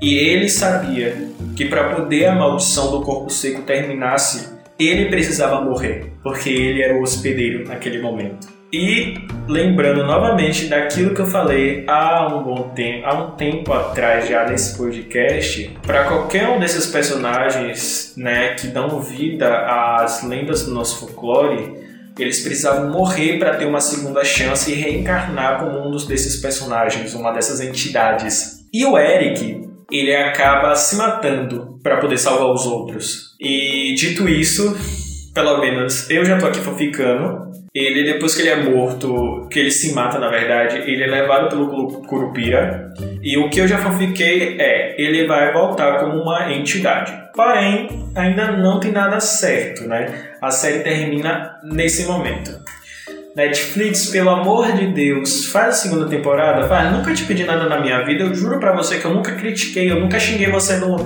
E 0.01 0.15
ele 0.15 0.49
sabia 0.49 1.15
que 1.55 1.65
para 1.65 1.95
poder 1.95 2.25
a 2.27 2.35
maldição 2.35 2.91
do 2.91 3.01
corpo 3.01 3.29
seco 3.29 3.63
terminasse, 3.63 4.49
ele 4.79 5.09
precisava 5.09 5.61
morrer, 5.61 6.13
porque 6.23 6.49
ele 6.49 6.81
era 6.81 6.97
o 6.97 7.01
hospedeiro 7.01 7.67
naquele 7.67 8.01
momento. 8.01 8.59
E 8.71 9.15
lembrando 9.47 10.05
novamente 10.05 10.67
daquilo 10.67 11.15
que 11.15 11.19
eu 11.19 11.25
falei 11.25 11.83
há 11.87 12.27
um 12.27 12.43
bom 12.43 12.69
tempo, 12.69 13.07
há 13.07 13.13
um 13.13 13.31
tempo 13.31 13.73
atrás 13.73 14.29
já 14.29 14.47
nesse 14.47 14.77
podcast, 14.77 15.75
para 15.85 16.05
qualquer 16.05 16.47
um 16.49 16.59
desses 16.59 16.85
personagens, 16.85 18.13
né, 18.15 18.53
que 18.53 18.67
dão 18.67 19.01
vida 19.01 19.65
às 19.65 20.23
lendas 20.23 20.65
do 20.65 20.71
nosso 20.71 20.99
folclore, 20.99 21.73
eles 22.17 22.41
precisavam 22.41 22.91
morrer 22.91 23.39
para 23.39 23.55
ter 23.55 23.65
uma 23.65 23.81
segunda 23.81 24.23
chance 24.23 24.71
e 24.71 24.75
reencarnar 24.75 25.59
como 25.59 25.87
um 25.87 25.89
dos 25.89 26.05
desses 26.05 26.37
personagens, 26.37 27.15
uma 27.15 27.31
dessas 27.31 27.59
entidades. 27.61 28.67
E 28.71 28.85
o 28.85 28.97
Eric, 28.97 29.68
ele 29.91 30.15
acaba 30.15 30.75
se 30.75 30.95
matando 30.95 31.79
para 31.83 31.97
poder 31.97 32.17
salvar 32.17 32.51
os 32.51 32.65
outros. 32.65 33.35
E 33.39 33.93
dito 33.95 34.27
isso, 34.27 34.75
pelo 35.33 35.59
menos 35.59 36.09
eu 36.09 36.25
já 36.25 36.37
tô 36.37 36.47
aqui 36.47 36.59
foficando. 36.59 37.49
Ele, 37.73 38.03
depois 38.03 38.35
que 38.35 38.41
ele 38.41 38.49
é 38.49 38.63
morto, 38.63 39.47
que 39.49 39.59
ele 39.59 39.69
se 39.69 39.93
mata 39.93 40.17
na 40.17 40.27
verdade, 40.27 40.77
ele 40.89 41.03
é 41.03 41.07
levado 41.07 41.49
pelo 41.49 42.01
Curupira. 42.01 42.91
E 43.21 43.37
o 43.37 43.47
que 43.49 43.61
eu 43.61 43.67
já 43.67 43.77
fofiquei 43.77 44.57
é, 44.59 44.99
ele 44.99 45.27
vai 45.27 45.53
voltar 45.53 45.99
como 45.99 46.19
uma 46.19 46.51
entidade. 46.51 47.13
Porém, 47.35 47.87
ainda 48.15 48.53
não 48.53 48.79
tem 48.79 48.91
nada 48.91 49.19
certo, 49.19 49.87
né? 49.87 50.31
A 50.41 50.49
série 50.49 50.79
termina 50.79 51.59
nesse 51.63 52.07
momento. 52.07 52.51
Netflix, 53.35 54.07
pelo 54.07 54.29
amor 54.29 54.71
de 54.73 54.87
Deus, 54.87 55.45
faz 55.45 55.69
a 55.69 55.71
segunda 55.71 56.07
temporada. 56.07 56.67
Faz, 56.67 56.91
nunca 56.91 57.13
te 57.13 57.23
pedi 57.25 57.43
nada 57.43 57.69
na 57.69 57.79
minha 57.79 58.03
vida. 58.03 58.23
Eu 58.23 58.33
juro 58.33 58.59
pra 58.59 58.75
você 58.75 58.97
que 58.97 59.05
eu 59.05 59.13
nunca 59.13 59.33
critiquei, 59.33 59.91
eu 59.91 59.99
nunca 59.99 60.19
xinguei 60.19 60.51
você 60.51 60.77
no, 60.77 60.97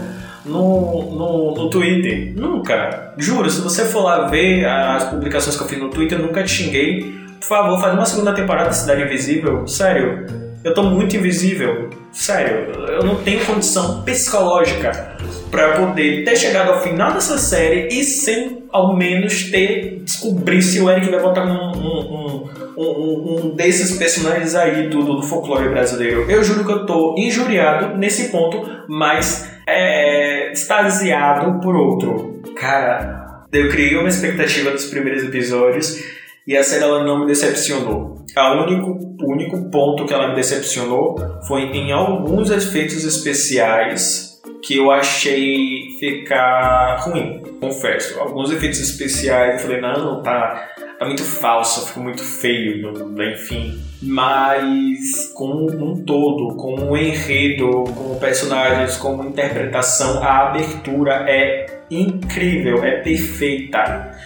no, 0.46 1.12
no, 1.12 1.56
no 1.56 1.70
Twitter. 1.70 2.34
Nunca. 2.36 3.14
Juro, 3.18 3.50
se 3.50 3.62
você 3.62 3.86
for 3.86 4.04
lá 4.04 4.28
ver 4.28 4.66
as 4.66 5.06
publicações 5.06 5.56
que 5.56 5.64
eu 5.64 5.68
fiz 5.68 5.80
no 5.80 5.90
Twitter, 5.90 6.18
eu 6.18 6.26
nunca 6.26 6.44
te 6.44 6.52
xinguei. 6.52 7.24
Por 7.40 7.48
favor, 7.48 7.80
faz 7.80 7.94
uma 7.94 8.06
segunda 8.06 8.34
temporada 8.34 8.70
de 8.70 8.78
Cidade 8.78 9.04
Invisível. 9.04 9.68
Sério, 9.68 10.26
eu 10.64 10.74
tô 10.74 10.84
muito 10.84 11.16
invisível. 11.16 11.90
Sério, 12.12 12.72
eu 12.88 13.04
não 13.04 13.16
tenho 13.16 13.46
condição 13.46 14.04
psicológica 14.04 15.18
para 15.52 15.74
poder 15.74 16.24
ter 16.24 16.36
chegado 16.36 16.72
ao 16.72 16.82
final 16.82 17.14
dessa 17.14 17.38
série 17.38 17.88
e 17.90 18.04
sem 18.04 18.64
ao 18.72 18.96
menos 18.96 19.52
ter 19.52 20.02
descobrir 20.04 20.62
se 20.62 20.80
o 20.80 20.90
Eric 20.90 21.10
vai 21.10 21.20
voltar 21.20 21.46
um, 21.46 21.72
um, 21.78 22.50
um, 22.78 23.46
um, 23.46 23.56
desses 23.56 23.98
personagens 23.98 24.56
aí 24.56 24.90
do, 24.90 25.04
do 25.04 25.22
folclore 25.22 25.70
brasileiro. 25.70 26.30
Eu 26.30 26.44
juro 26.44 26.66
que 26.66 26.72
eu 26.72 26.86
tô 26.86 27.16
injuriado 27.18 27.98
nesse 27.98 28.30
ponto, 28.30 28.68
mas 28.88 29.50
é, 29.68 30.52
extasiado 30.52 31.60
por 31.60 31.76
outro. 31.76 32.42
Cara, 32.56 33.46
eu 33.52 33.70
criei 33.70 33.96
uma 33.96 34.10
expectativa 34.10 34.72
dos 34.72 34.86
primeiros 34.86 35.24
episódios 35.24 36.04
e 36.48 36.58
a 36.58 36.64
série 36.64 36.84
ela 36.84 37.04
não 37.04 37.20
me 37.20 37.28
decepcionou. 37.28 38.23
O 38.36 38.64
único, 38.64 38.92
o 39.22 39.32
único 39.32 39.70
ponto 39.70 40.06
que 40.06 40.14
ela 40.14 40.30
me 40.30 40.36
decepcionou 40.36 41.16
foi 41.48 41.64
em 41.64 41.92
alguns 41.92 42.50
efeitos 42.50 43.04
especiais 43.04 44.34
que 44.64 44.78
eu 44.78 44.92
achei 44.92 45.98
ficar 46.00 46.96
ruim, 47.02 47.42
confesso. 47.60 48.20
Alguns 48.20 48.52
efeitos 48.52 48.80
especiais 48.80 49.62
eu 49.62 49.68
falei, 49.68 49.82
não, 49.82 50.24
tá, 50.24 50.70
tá 50.98 51.06
muito 51.06 51.24
falso, 51.24 51.88
ficou 51.88 52.04
muito 52.04 52.24
feio, 52.24 52.92
enfim. 53.34 53.80
Mas 54.02 55.32
com 55.36 55.68
um 55.68 56.04
todo, 56.04 56.56
com 56.56 56.76
um 56.76 56.98
enredo, 56.98 57.84
com 57.84 58.18
personagens, 58.20 58.98
com 58.98 59.14
uma 59.14 59.26
interpretação, 59.26 60.24
a 60.24 60.48
abertura 60.50 61.26
é 61.30 61.66
incrível, 61.92 62.84
é 62.84 63.02
perfeita. 63.02 64.18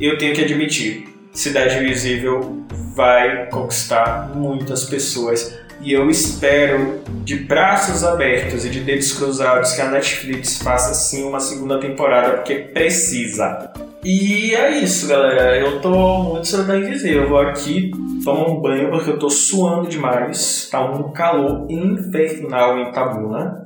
Eu 0.00 0.16
tenho 0.18 0.34
que 0.34 0.42
admitir, 0.42 1.04
Cidade 1.32 1.78
Invisível 1.78 2.62
vai 2.94 3.46
conquistar 3.46 4.30
muitas 4.34 4.84
pessoas 4.84 5.58
e 5.80 5.92
eu 5.92 6.08
espero 6.10 7.00
de 7.24 7.36
braços 7.36 8.04
abertos 8.04 8.64
e 8.64 8.70
de 8.70 8.80
dedos 8.80 9.12
cruzados 9.12 9.72
que 9.72 9.80
a 9.80 9.90
Netflix 9.90 10.62
faça 10.62 10.94
sim 10.94 11.24
uma 11.24 11.40
segunda 11.40 11.80
temporada 11.80 12.36
porque 12.36 12.54
precisa. 12.54 13.72
E 14.04 14.54
é 14.54 14.78
isso, 14.78 15.08
galera. 15.08 15.56
Eu 15.56 15.80
tô 15.80 16.22
muito 16.22 16.46
Cidade 16.46 16.84
Invisível. 16.84 17.22
Eu 17.22 17.28
vou 17.28 17.38
aqui 17.38 17.90
tomar 18.24 18.48
um 18.48 18.60
banho 18.60 18.90
porque 18.90 19.10
eu 19.10 19.18
tô 19.18 19.30
suando 19.30 19.88
demais. 19.88 20.68
Tá 20.70 20.84
um 20.84 21.12
calor 21.12 21.66
infernal 21.70 22.78
em 22.78 22.92
Tabuna. 22.92 23.62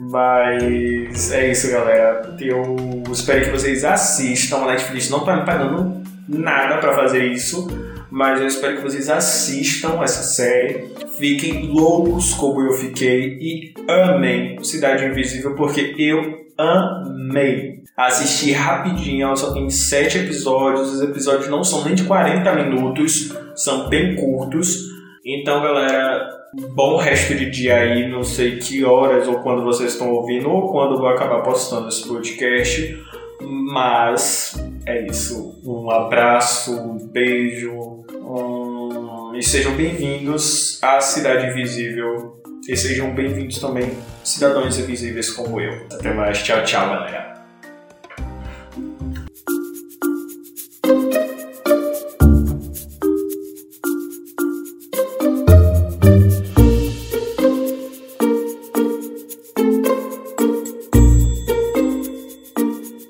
Mas 0.00 1.30
é 1.32 1.50
isso, 1.50 1.70
galera. 1.70 2.36
Eu 2.40 3.02
espero 3.12 3.44
que 3.44 3.50
vocês 3.50 3.84
assistam. 3.84 4.58
A 4.58 4.66
Netflix 4.66 5.10
não 5.10 5.24
tá 5.24 5.36
me 5.36 5.44
pagando 5.44 5.99
nada 6.30 6.78
para 6.78 6.92
fazer 6.94 7.24
isso, 7.26 7.68
mas 8.10 8.40
eu 8.40 8.46
espero 8.46 8.76
que 8.76 8.82
vocês 8.82 9.08
assistam 9.08 10.02
essa 10.02 10.22
série, 10.22 10.88
fiquem 11.18 11.66
loucos 11.66 12.34
como 12.34 12.60
eu 12.60 12.72
fiquei 12.72 13.38
e 13.40 13.74
amem 13.88 14.62
Cidade 14.62 15.04
Invisível 15.04 15.54
porque 15.54 15.94
eu 15.98 16.46
amei. 16.56 17.80
Assisti 17.96 18.52
rapidinho, 18.52 19.26
ela 19.26 19.36
só 19.36 19.52
tem 19.52 19.68
sete 19.68 20.18
episódios, 20.18 20.92
os 20.94 21.02
episódios 21.02 21.48
não 21.48 21.62
são 21.62 21.84
nem 21.84 21.94
de 21.94 22.04
40 22.04 22.54
minutos, 22.54 23.32
são 23.54 23.88
bem 23.88 24.16
curtos. 24.16 24.88
Então, 25.24 25.62
galera, 25.62 26.26
bom 26.74 26.96
resto 26.96 27.34
de 27.34 27.50
dia 27.50 27.76
aí, 27.76 28.08
não 28.08 28.22
sei 28.22 28.56
que 28.56 28.84
horas 28.84 29.28
ou 29.28 29.40
quando 29.40 29.62
vocês 29.62 29.92
estão 29.92 30.10
ouvindo 30.10 30.50
ou 30.50 30.72
quando 30.72 30.94
eu 30.94 30.98
vou 30.98 31.08
acabar 31.08 31.42
postando 31.42 31.88
esse 31.88 32.08
podcast. 32.08 32.98
Mas 33.42 34.54
é 34.86 35.06
isso. 35.06 35.60
Um 35.64 35.90
abraço, 35.90 36.78
um 36.78 36.98
beijo 37.08 38.04
um, 38.12 39.32
e 39.34 39.42
sejam 39.42 39.74
bem-vindos 39.74 40.78
à 40.82 41.00
Cidade 41.00 41.46
Invisível. 41.46 42.40
E 42.68 42.76
sejam 42.76 43.12
bem-vindos 43.14 43.58
também, 43.58 43.90
cidadãos 44.22 44.78
invisíveis 44.78 45.30
como 45.30 45.60
eu. 45.60 45.86
Até 45.92 46.12
mais. 46.12 46.42
Tchau, 46.42 46.62
tchau, 46.62 46.88
galera. 46.88 47.29